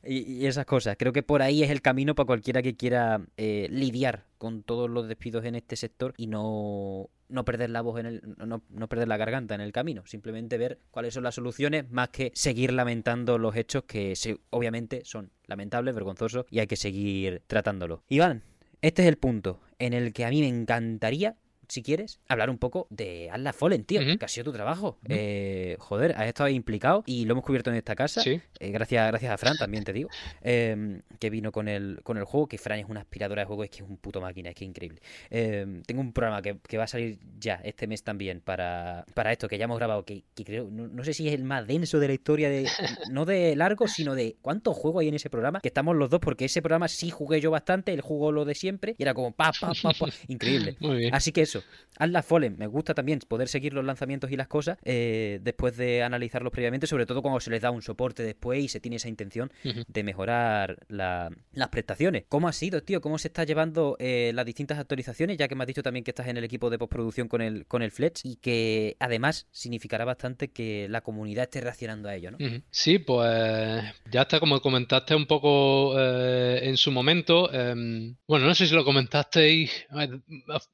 [0.05, 0.97] Y, esas cosas.
[0.99, 4.89] Creo que por ahí es el camino para cualquiera que quiera eh, lidiar con todos
[4.89, 8.89] los despidos en este sector y no, no perder la voz en el no, no,
[8.89, 10.03] perder la garganta en el camino.
[10.07, 14.15] Simplemente ver cuáles son las soluciones más que seguir lamentando los hechos que
[14.51, 18.03] obviamente son lamentables vergonzosos y hay que seguir tratándolo.
[18.09, 18.43] Iván
[18.81, 21.37] este es el punto en el que a mí me encantaría
[21.69, 24.99] si quieres, hablar un poco de Atlas Fallen, tío, que ha sido tu trabajo.
[25.09, 28.23] eh, joder, has estado implicado y lo hemos cubierto en esta casa.
[28.23, 28.41] ¿Sí?
[28.59, 30.09] Eh, gracias, gracias a Fran, también te digo,
[30.41, 33.65] em, que vino con el, con el juego, que Fran es una aspiradora de juego,
[33.65, 35.01] es que es un puto máquina, es que es increíble.
[35.31, 39.49] Em, tengo un programa que, va a salir ya este mes también para, para esto,
[39.49, 42.15] que ya hemos grabado, que, creo, no, sé si es el más denso de la
[42.15, 42.67] historia, de
[43.11, 46.21] no de largo, sino de cuántos juegos hay en ese programa, que estamos los dos,
[46.21, 49.33] porque ese programa sí jugué yo bastante, él jugó lo de siempre, y era como
[49.33, 50.77] pa, pa, pa, pa, increíble.
[51.13, 51.58] Así que eso
[51.99, 52.57] haz la Fallen.
[52.59, 56.87] Me gusta también poder seguir los lanzamientos y las cosas eh, después de analizarlos previamente,
[56.87, 60.03] sobre todo cuando se les da un soporte después y se tiene esa intención de
[60.03, 62.25] mejorar las prestaciones.
[62.29, 63.01] ¿Cómo ha sido, tío?
[63.01, 65.37] ¿Cómo se está llevando eh, las distintas actualizaciones?
[65.37, 67.67] Ya que me has dicho también que estás en el equipo de postproducción con el,
[67.67, 72.31] con el Fletch y que además significará bastante que la comunidad esté reaccionando a ello,
[72.31, 72.39] ¿no?
[72.71, 77.53] Sí, pues ya está como comentaste un poco eh, en su momento.
[77.53, 79.87] Em, bueno, no sé si lo comentasteis,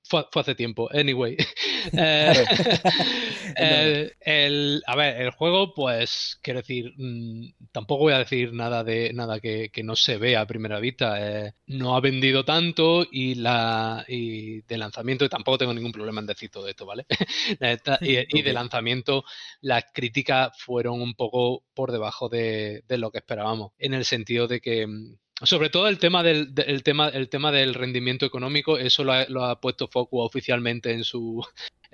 [0.03, 0.74] fue, fue hace tiempo.
[0.93, 1.37] Anyway.
[1.93, 2.33] Eh,
[3.57, 8.83] eh, el, a ver, el juego, pues, quiero decir, mm, tampoco voy a decir nada
[8.85, 11.17] de nada que, no se vea a primera vista.
[11.19, 16.21] Eh, no ha vendido tanto y la y de lanzamiento, y tampoco tengo ningún problema
[16.21, 17.05] en decir todo esto, ¿vale?
[18.01, 19.25] y, de lanzamiento,
[19.61, 23.73] las críticas fueron un poco por debajo de, de lo que esperábamos.
[23.79, 27.75] En el sentido de que mm, sobre todo el tema del, tema, el tema del
[27.75, 31.45] rendimiento económico, eso lo ha, lo ha puesto Focus oficialmente en su,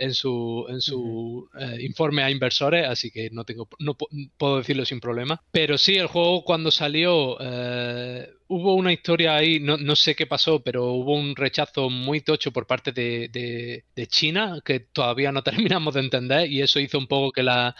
[0.00, 3.96] en su, en su eh, informe a inversores, así que no tengo no
[4.36, 5.40] puedo decirlo sin problema.
[5.52, 10.26] Pero sí, el juego cuando salió eh, hubo una historia ahí, no, no, sé qué
[10.26, 15.42] pasó, pero hubo un rechazo muy tocho por parte de, de, China que todavía no
[15.44, 17.76] terminamos de entender y eso hizo un poco que la,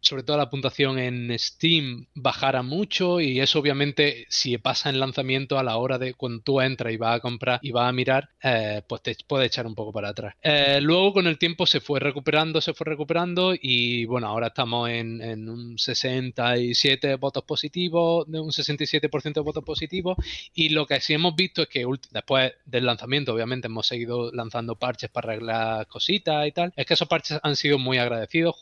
[0.00, 5.58] sobre todo la puntuación en Steam bajara mucho y eso obviamente si pasa en lanzamiento
[5.58, 8.28] a la hora de cuando tú entras y vas a comprar y vas a mirar,
[8.42, 10.34] eh, pues te puede echar un poco para atrás.
[10.42, 14.46] Eh, luego con el tiempo tiempo se fue recuperando, se fue recuperando y bueno, ahora
[14.46, 20.16] estamos en, en un 67 votos positivos, de un 67% de votos positivos
[20.54, 24.76] y lo que sí hemos visto es que después del lanzamiento, obviamente hemos seguido lanzando
[24.76, 28.56] parches para arreglar cositas y tal, es que esos parches han sido muy agradecidos,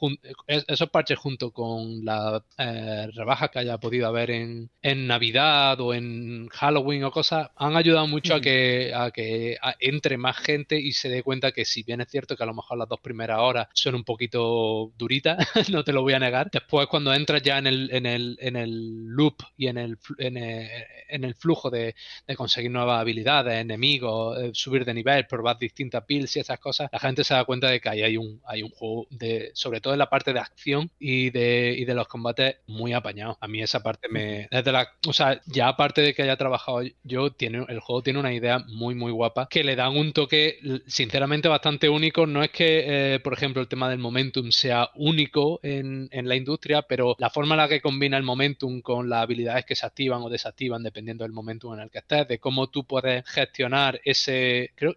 [0.46, 5.94] esos parches junto con la eh, rebaja que haya podido haber en, en, Navidad o
[5.94, 10.92] en Halloween o cosas, han ayudado mucho a que, a que entre más gente y
[10.92, 13.38] se dé cuenta que si bien es cierto que a lo mejor las dos primeras
[13.40, 15.36] horas son un poquito duritas,
[15.70, 18.56] no te lo voy a negar, después cuando entras ya en el, en el, en
[18.56, 21.94] el loop y en el, en el, flujo de,
[22.26, 26.88] de, conseguir nuevas habilidades, enemigos, eh, subir de nivel, probar distintas builds y esas cosas,
[26.92, 29.80] la gente se da cuenta de que ahí hay un, hay un juego de, sobre
[29.80, 33.38] todo en la parte de acción y de, y de los combates muy apañado.
[33.40, 36.82] A mí esa parte me, desde la, o sea, ya aparte de que haya trabajado
[37.02, 40.58] yo, tiene, el juego tiene una idea muy, muy guapa que le dan un toque,
[40.86, 42.26] sinceramente, bastante único.
[42.26, 46.36] No es que, eh, por ejemplo, el tema del momentum sea único en, en la
[46.36, 49.86] industria, pero la forma en la que combina el momentum con las habilidades que se
[49.86, 54.00] activan o desactivan dependiendo del momentum en el que estés, de cómo tú puedes gestionar
[54.04, 54.94] ese, creo,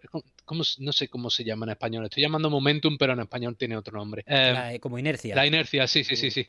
[0.78, 2.04] no sé cómo se llama en español.
[2.04, 4.24] Estoy llamando momentum, pero en español tiene otro nombre.
[4.26, 5.34] Eh, como inercia.
[5.34, 6.46] La inercia, sí, sí, sí, sí.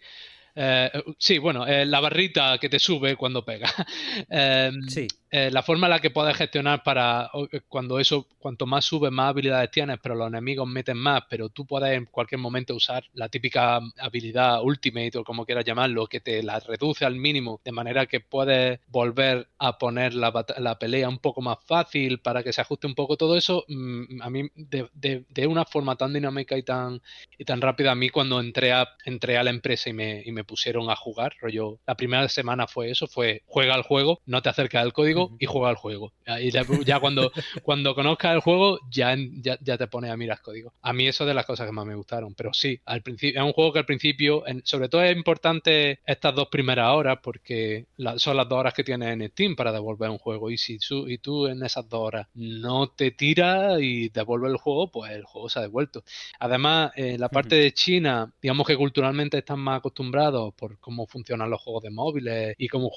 [0.55, 3.67] Eh, sí, bueno, eh, la barrita que te sube cuando pega.
[4.29, 5.07] Em, sí.
[5.35, 7.31] Eh, la forma en la que puedes gestionar para
[7.67, 11.65] cuando eso, cuanto más subes, más habilidades tienes, pero los enemigos meten más, pero tú
[11.65, 16.43] puedes en cualquier momento usar la típica habilidad ultimate o como quieras llamarlo, que te
[16.43, 21.17] la reduce al mínimo, de manera que puedes volver a poner la, la pelea un
[21.17, 23.65] poco más fácil para que se ajuste un poco todo eso.
[23.67, 24.87] Mm, a mí, de,
[25.27, 27.01] de, una forma tan dinámica y tan,
[27.39, 30.31] y tan rápida, a mí cuando entré a, entré a la empresa y me, y
[30.31, 34.43] me pusieron a jugar, rollo, la primera semana fue eso, fue juega al juego, no
[34.43, 36.13] te acercas al código y juega al juego.
[36.39, 37.31] Y ya, cuando,
[37.63, 40.73] cuando conozcas el juego, ya, ya, te pone a mirar código.
[40.81, 42.33] A mí eso es de las cosas que más me gustaron.
[42.35, 46.35] Pero sí, al principio, es un juego que al principio, sobre todo es importante estas
[46.35, 50.17] dos primeras horas, porque son las dos horas que tienes en Steam para devolver un
[50.17, 50.49] juego.
[50.51, 54.91] Y si y tú en esas dos horas no te tiras y devuelves el juego,
[54.91, 56.03] pues el juego se ha devuelto.
[56.39, 61.49] Además, en la parte de China, digamos que culturalmente están más acostumbrados por cómo funcionan
[61.49, 62.91] los juegos de móviles y cómo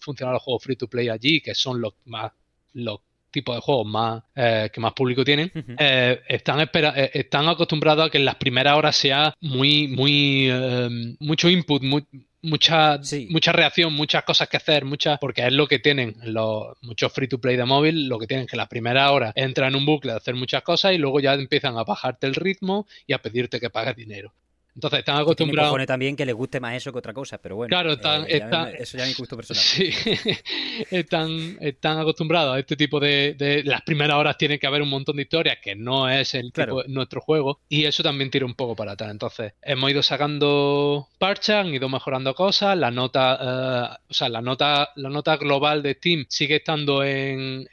[0.00, 2.32] funcionan los juegos free to play allí, que son los más
[2.74, 3.00] los
[3.30, 8.10] tipos de juegos más eh, que más público tienen eh, están eh, están acostumbrados a
[8.10, 10.50] que en las primeras horas sea muy muy
[11.20, 11.82] mucho input
[12.42, 17.12] mucha mucha reacción muchas cosas que hacer muchas porque es lo que tienen los muchos
[17.12, 19.74] free to play de móvil lo que tienen que en las primeras horas entra en
[19.74, 23.12] un bucle de hacer muchas cosas y luego ya empiezan a bajarte el ritmo y
[23.12, 24.32] a pedirte que pagues dinero
[24.76, 25.72] entonces están acostumbrados.
[25.72, 27.70] Tiene también que les guste más eso que otra cosa, pero bueno.
[27.70, 29.56] Claro, están, eh, eso ya es mi gusto personal.
[29.66, 29.90] Sí,
[30.90, 35.16] están, están acostumbrados a este tipo de, Las primeras horas tienen que haber un montón
[35.16, 36.52] de historias que no es el
[36.88, 39.10] nuestro juego y eso también tira un poco para atrás.
[39.10, 42.76] Entonces, hemos ido sacando parches, han ido mejorando cosas.
[42.76, 47.66] La nota, eh, o sea, la nota, la nota global de Steam sigue estando en,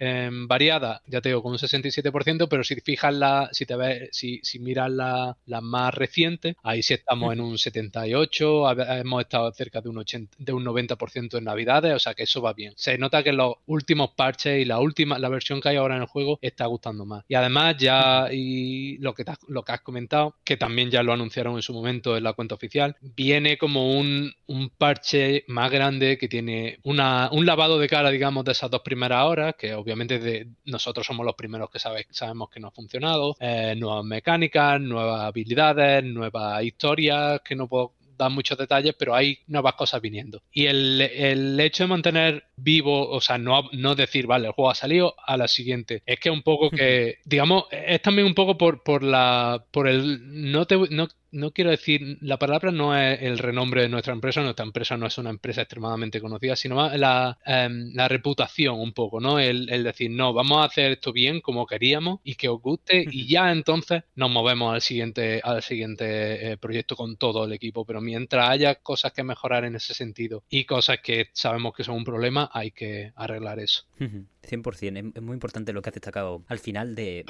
[0.47, 4.39] variada, ya te digo, con un 67%, pero si fijas la, si te ves, si,
[4.41, 9.82] si miras la, la más reciente, ahí sí estamos en un 78, hemos estado cerca
[9.82, 12.74] de un, 80, de un 90% en Navidades, o sea que eso va bien.
[12.76, 16.02] Se nota que los últimos parches y la última, la versión que hay ahora en
[16.02, 17.24] el juego está gustando más.
[17.28, 21.56] Y además ya, y lo que, lo que has comentado, que también ya lo anunciaron
[21.56, 26.28] en su momento en la cuenta oficial, viene como un, un parche más grande que
[26.28, 30.48] tiene una, un lavado de cara, digamos, de esas dos primeras horas, que obviamente de,
[30.66, 35.22] nosotros somos los primeros que sabe, sabemos que no ha funcionado, eh, nuevas mecánicas, nuevas
[35.22, 40.42] habilidades, nuevas historias historias que no puedo dar muchos detalles, pero hay nuevas cosas viniendo.
[40.52, 44.70] Y el, el hecho de mantener vivo, o sea, no, no decir, vale, el juego
[44.70, 48.58] ha salido a la siguiente, es que un poco que, digamos, es también un poco
[48.58, 53.22] por, por la, por el, no te, no no quiero decir, la palabra no es
[53.22, 57.38] el renombre de nuestra empresa, nuestra empresa no es una empresa extremadamente conocida, sino la,
[57.46, 59.40] em, la reputación un poco, ¿no?
[59.40, 63.28] El, decir, no, vamos a hacer esto bien como queríamos y que os guste y
[63.28, 68.00] ya entonces nos movemos al siguiente, al siguiente eh, proyecto con todo el equipo, pero
[68.00, 72.04] mientras haya cosas que mejorar en ese sentido y cosas que sabemos que son un
[72.04, 73.86] problema, hay que arreglar eso.
[74.00, 77.26] 100%, es muy importante lo que has destacado al final de,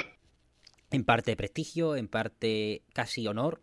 [0.92, 3.62] en parte prestigio, en parte casi honor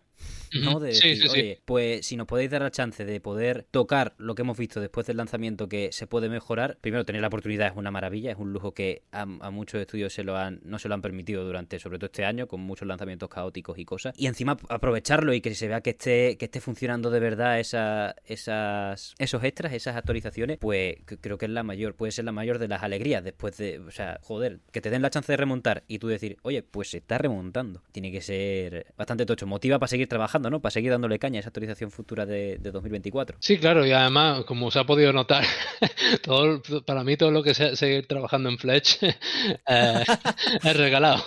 [0.52, 0.80] ¿no?
[0.80, 4.42] De decir, oye, pues si nos podéis dar la chance de poder tocar lo que
[4.42, 7.90] hemos visto después del lanzamiento que se puede mejorar, primero tener la oportunidad es una
[7.90, 11.02] maravilla, es un lujo que a, muchos estudios se lo han, no se lo han
[11.02, 14.14] permitido durante, sobre todo este año, con muchos lanzamientos caóticos y cosas.
[14.16, 18.16] Y encima aprovecharlo y que se vea que esté, que esté funcionando de verdad esa,
[18.24, 22.58] esas, esos extras, esas actualizaciones, pues creo que es la mayor, puede ser la mayor
[22.58, 25.84] de las alegrías después de, o sea, joder, que te den la chance de remontar
[25.86, 27.82] y tú decir, oye, pues se está remontando.
[27.92, 29.46] Tiene que ser bastante tocho.
[29.46, 30.60] Motiva para seguir trabajando ¿no?
[30.60, 33.38] Para seguir dándole caña a esa actualización futura de, 2024.
[33.40, 35.44] Sí, claro, y además, como se ha podido notar,
[36.22, 39.14] todo para mí todo lo que sea seguir trabajando en Fletch eh,
[40.64, 41.22] es regalado.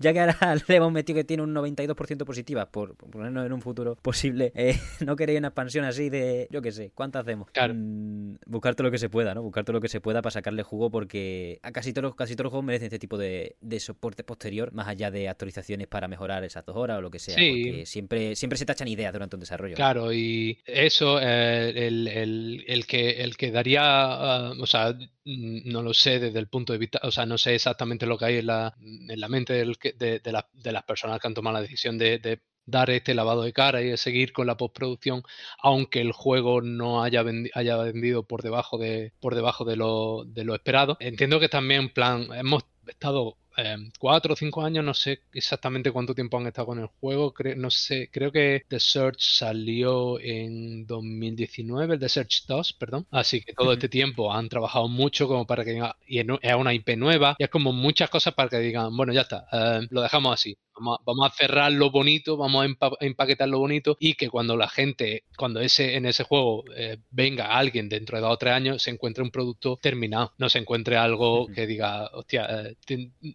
[0.00, 3.60] ya que ahora le hemos metido que tiene un 92% positiva, por, ponernos en un
[3.60, 7.50] futuro posible, eh, no queréis una expansión así de, yo qué sé, ¿cuántas hacemos?
[7.52, 7.74] Claro.
[7.76, 9.42] Mm, buscar todo lo que se pueda, ¿no?
[9.42, 12.46] Buscar todo lo que se pueda para sacarle jugo porque a casi todos, casi todos
[12.46, 16.64] los juegos merecen este tipo de, soporte posterior, más allá de actualizaciones para mejorar esas
[16.64, 17.25] dos horas o lo que sea.
[17.34, 19.74] Sí, siempre, siempre se tachan ideas durante un desarrollo.
[19.74, 26.18] Claro, y eso, eh, el, que, el que daría, ah, o sea, no lo sé
[26.18, 28.74] desde el punto de vista, o sea, no sé exactamente lo que hay en la,
[28.80, 33.14] en la mente de, de, las personas que han tomado la decisión de, dar este
[33.14, 35.22] lavado de cara y de seguir con la postproducción,
[35.58, 37.24] aunque el juego no haya,
[37.54, 40.96] haya vendido por debajo de por debajo de lo, de lo esperado.
[40.98, 46.14] Entiendo que también, plan, hemos estado Em, cuatro o cinco años, no sé exactamente cuánto
[46.14, 51.94] tiempo han estado con el juego, no sé, creo que The Search salió en 2019,
[51.94, 55.64] el The Search 2, perdón, así que todo este tiempo han trabajado mucho como para
[55.64, 58.94] que diga, y es una IP nueva, y es como muchas cosas para que digan,
[58.94, 63.48] bueno, ya está, em, lo dejamos así, Vamos a, cerrar lo bonito, vamos a, empaquetar
[63.48, 67.88] lo bonito y que cuando la gente, cuando ese en ese juego eh, venga alguien
[67.88, 71.46] dentro de dos o tres años, se encuentre un producto terminado, no se encuentre algo
[71.46, 72.76] que diga, hostia, eh,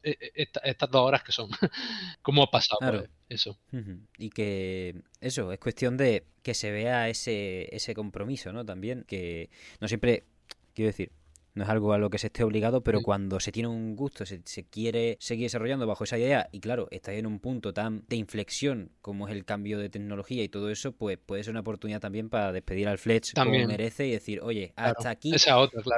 [0.04, 1.50] eh, estas dos horas que son,
[2.22, 3.06] ¿cómo ha pasado claro.
[3.30, 3.58] eso?
[4.18, 8.66] Y que eso, es cuestión de que se vea ese, ese compromiso, ¿no?
[8.66, 10.24] También, que no siempre,
[10.74, 11.12] quiero decir,
[11.54, 14.26] no es algo a lo que se esté obligado, pero cuando se tiene un gusto,
[14.26, 18.16] se, quiere seguir desarrollando bajo esa idea y claro, está en un punto tan de
[18.16, 22.00] inflexión como es el cambio de tecnología y todo eso, pues puede ser una oportunidad
[22.00, 25.34] también para despedir al Fletch como merece y decir, oye, hasta aquí,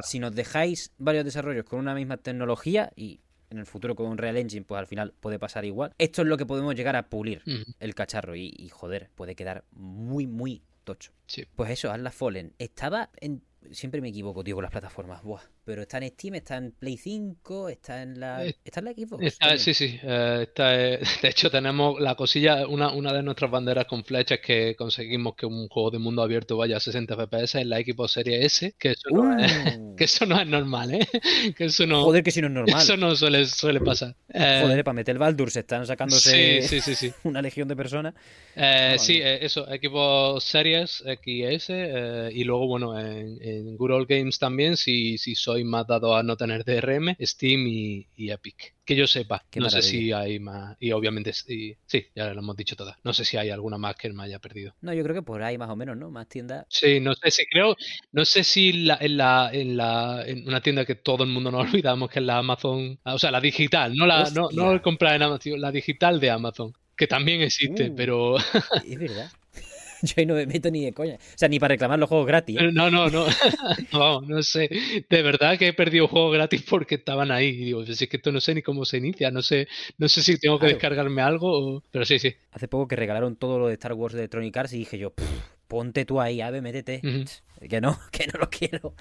[0.04, 4.18] si nos dejáis varios desarrollos con una misma tecnología y en el futuro con un
[4.18, 5.94] Real Engine, pues al final puede pasar igual.
[6.00, 7.44] Esto es lo que podemos llegar a pulir
[7.80, 11.12] el cacharro y, y, joder, puede quedar muy, muy tocho.
[11.28, 11.46] Sí.
[11.56, 12.54] Pues eso, Atlas Fallen.
[12.58, 15.24] Estaba en Siempre me equivoco, tío, con las plataformas.
[15.24, 15.42] Buah.
[15.66, 18.46] Pero está en Steam, está en Play 5, está en la.
[18.46, 19.38] Eh, ¿Está en la Xbox?
[19.58, 19.98] sí, sí.
[20.04, 22.68] Eh, está, eh, de hecho, tenemos la cosilla.
[22.68, 26.58] Una, una de nuestras banderas con flechas que conseguimos que un juego de mundo abierto
[26.58, 28.76] vaya a 60 FPS en la Xbox Series S.
[28.78, 29.96] Que eso, no, es, uh.
[29.96, 31.08] que eso no es normal, ¿eh?
[31.58, 32.04] Que eso no.
[32.04, 32.82] Joder, que si no es normal.
[32.82, 34.16] Eso no suele, suele pasar.
[34.34, 38.16] Joder, para meter el Baldur se están sacándose sí, sí, sí, una legión de personas.
[38.98, 39.66] sí, eso.
[39.66, 41.70] Xbox Series XS.
[42.34, 46.24] y luego, bueno, en en Good Old Games también, si, si soy más dado a
[46.24, 48.76] no tener DRM, Steam y, Epic.
[48.86, 50.76] Que yo sepa, no sé si hay más.
[50.80, 51.78] Y obviamente, sí,
[52.16, 52.98] ya lo hemos dicho todas.
[53.04, 54.74] No sé si hay alguna más que me haya perdido.
[54.82, 56.10] No, yo creo que por ahí más o menos, ¿no?
[56.10, 56.66] Más tiendas.
[56.70, 57.76] Sí, no sé si creo.
[58.12, 61.52] No sé si la, en, la, en, la, en una tienda que todo el mundo
[61.52, 63.00] nos olvidamos, que es la Amazon.
[63.04, 66.74] O sea, la digital, no la no, no comprar en Amazon, la digital de Amazon.
[66.96, 67.96] Que también existe, uh.
[67.96, 68.38] pero.
[68.38, 69.32] es verdad.
[70.08, 71.16] yo ahí no me meto ni de coña.
[71.16, 72.60] O sea, ni para reclamar los juegos gratis.
[72.60, 72.72] ¿eh?
[72.74, 73.26] No, no, no.
[73.94, 74.70] no, no sé.
[75.10, 77.48] De verdad que he perdido juegos gratis porque estaban ahí.
[77.48, 79.32] Y digo, es que esto no sé ni cómo se inicia.
[79.32, 81.84] No sé, no sé si tengo que descargarme algo o...
[81.92, 82.36] Pero sí, sí.
[82.52, 85.14] Hace poco que regalaron todo lo de Star Wars de Electronic Arts y dije yo,
[85.68, 87.02] ponte tú ahí, ave, métete.
[87.70, 88.94] Que no, que no lo quiero.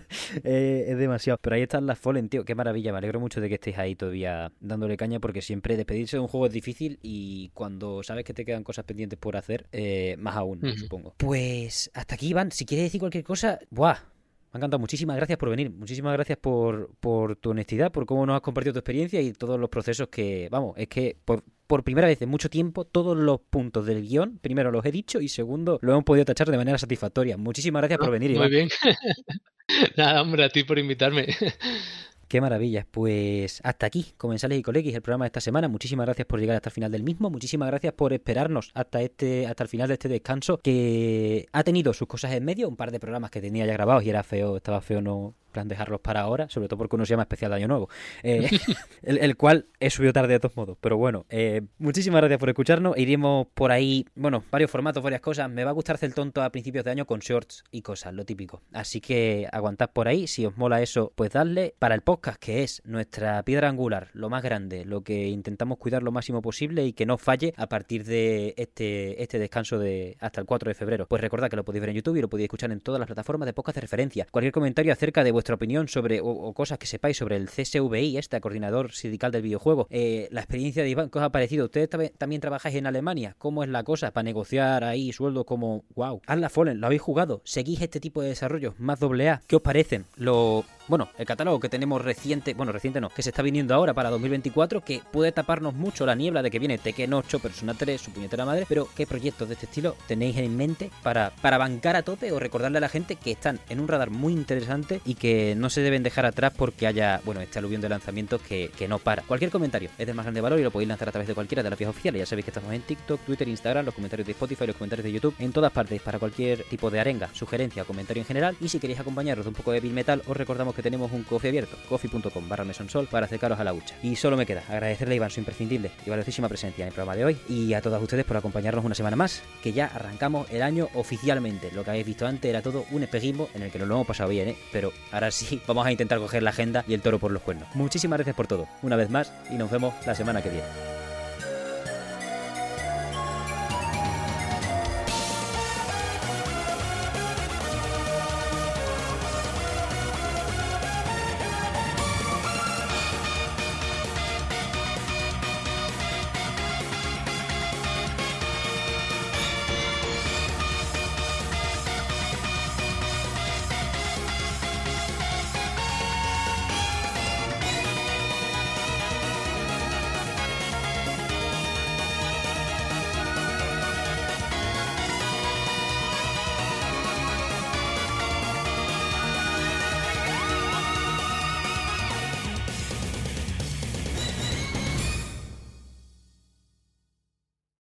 [0.44, 1.38] Eh, es demasiado.
[1.40, 2.44] Pero ahí están las Fallen, tío.
[2.44, 2.92] Qué maravilla.
[2.92, 6.28] Me alegro mucho de que estéis ahí todavía dándole caña porque siempre despedirse de un
[6.28, 10.36] juego es difícil y cuando sabes que te quedan cosas pendientes por hacer, eh, más
[10.36, 11.14] aún, supongo.
[11.16, 12.52] Pues hasta aquí, Iván.
[12.52, 14.15] Si quieres decir cualquier cosa, ¡buah!
[14.52, 14.78] Me ha encantado.
[14.78, 15.70] Muchísimas gracias por venir.
[15.70, 19.58] Muchísimas gracias por, por tu honestidad, por cómo nos has compartido tu experiencia y todos
[19.58, 23.40] los procesos que, vamos, es que por, por primera vez en mucho tiempo todos los
[23.40, 26.78] puntos del guion, primero los he dicho y segundo lo hemos podido tachar de manera
[26.78, 27.36] satisfactoria.
[27.36, 28.36] Muchísimas gracias por venir.
[28.36, 28.68] Muy bien.
[29.96, 31.26] Nada, hombre, a ti por invitarme.
[32.28, 32.86] Qué maravillas.
[32.90, 35.68] Pues hasta aquí, Comensales y Colequis, el programa de esta semana.
[35.68, 37.30] Muchísimas gracias por llegar hasta el final del mismo.
[37.30, 41.92] Muchísimas gracias por esperarnos hasta este, hasta el final de este descanso, que ha tenido
[41.92, 44.56] sus cosas en medio, un par de programas que tenía ya grabados y era feo,
[44.56, 47.56] estaba feo no plan dejarlos para ahora, sobre todo porque uno se llama especial de
[47.56, 47.88] Año Nuevo,
[48.22, 48.50] eh,
[49.02, 50.76] el, cual he subido tarde de todos modos.
[50.82, 52.98] Pero bueno, eh, muchísimas gracias por escucharnos.
[52.98, 55.48] Iremos por ahí, bueno, varios formatos, varias cosas.
[55.48, 58.12] Me va a gustar hacer el tonto a principios de año con shorts y cosas,
[58.12, 58.60] lo típico.
[58.74, 60.26] Así que aguantad por ahí.
[60.26, 61.74] Si os mola eso, pues dadle.
[61.78, 66.02] Para el podcast, que es nuestra piedra angular, lo más grande, lo que intentamos cuidar
[66.02, 70.42] lo máximo posible y que no falle a partir de este, este descanso de hasta
[70.42, 71.06] el 4 de febrero.
[71.06, 73.06] Pues recordad que lo podéis ver en YouTube y lo podéis escuchar en todas las
[73.06, 74.26] plataformas de podcast de referencia.
[74.30, 78.40] Cualquier comentario acerca de vuestra opinión sobre o, cosas que sepáis sobre el CSVI, este
[78.40, 81.66] coordinador sindical del videojuego, eh, la experiencia de Iván, ¿qué os ha parecido?
[81.66, 81.88] ¿Ustedes
[82.18, 83.36] también trabajáis en Alemania?
[83.38, 86.20] ¿Cómo es la cosa para negociar ahí sueldos como, wow?
[86.26, 87.42] la Fallen, ¿lo habéis jugado?
[87.44, 89.40] ¿Seguís este tipo de desarrollos más doble A?
[89.46, 90.04] ¿Qué os parecen?
[90.16, 93.94] Lo bueno, el catálogo que tenemos reciente, bueno, reciente no, que se está viniendo ahora
[93.94, 98.00] para 2024, que puede taparnos mucho la niebla de que viene Tekken 8, Persona 3,
[98.00, 101.96] su puñetera madre, pero ¿qué proyectos de este estilo tenéis en mente para, para bancar
[101.96, 105.14] a tope o recordarle a la gente que están en un radar muy interesante y
[105.14, 108.88] que no se deben dejar atrás porque haya, bueno, este aluvión de lanzamientos que, que
[108.88, 109.22] no para?
[109.22, 111.62] Cualquier comentario es de más grande valor y lo podéis lanzar a través de cualquiera
[111.62, 112.20] de las vías oficiales.
[112.20, 115.12] Ya sabéis que estamos en TikTok, Twitter, Instagram, los comentarios de Spotify, los comentarios de
[115.12, 118.56] YouTube, en todas partes para cualquier tipo de arenga, sugerencia o comentario en general.
[118.60, 121.24] Y si queréis acompañaros de un poco de Bill Metal, os recordamos que tenemos un
[121.24, 123.96] coffee abierto, coffee.com barra mesonsol para acercaros a la hucha.
[124.02, 127.16] Y solo me queda agradecerle a Iván su imprescindible y valiosísima presencia en el programa
[127.16, 130.62] de hoy y a todas ustedes por acompañarnos una semana más, que ya arrancamos el
[130.62, 131.70] año oficialmente.
[131.72, 134.06] Lo que habéis visto antes era todo un espejismo en el que nos lo hemos
[134.06, 134.56] pasado bien, ¿eh?
[134.72, 137.68] pero ahora sí vamos a intentar coger la agenda y el toro por los cuernos.
[137.74, 140.95] Muchísimas gracias por todo, una vez más, y nos vemos la semana que viene.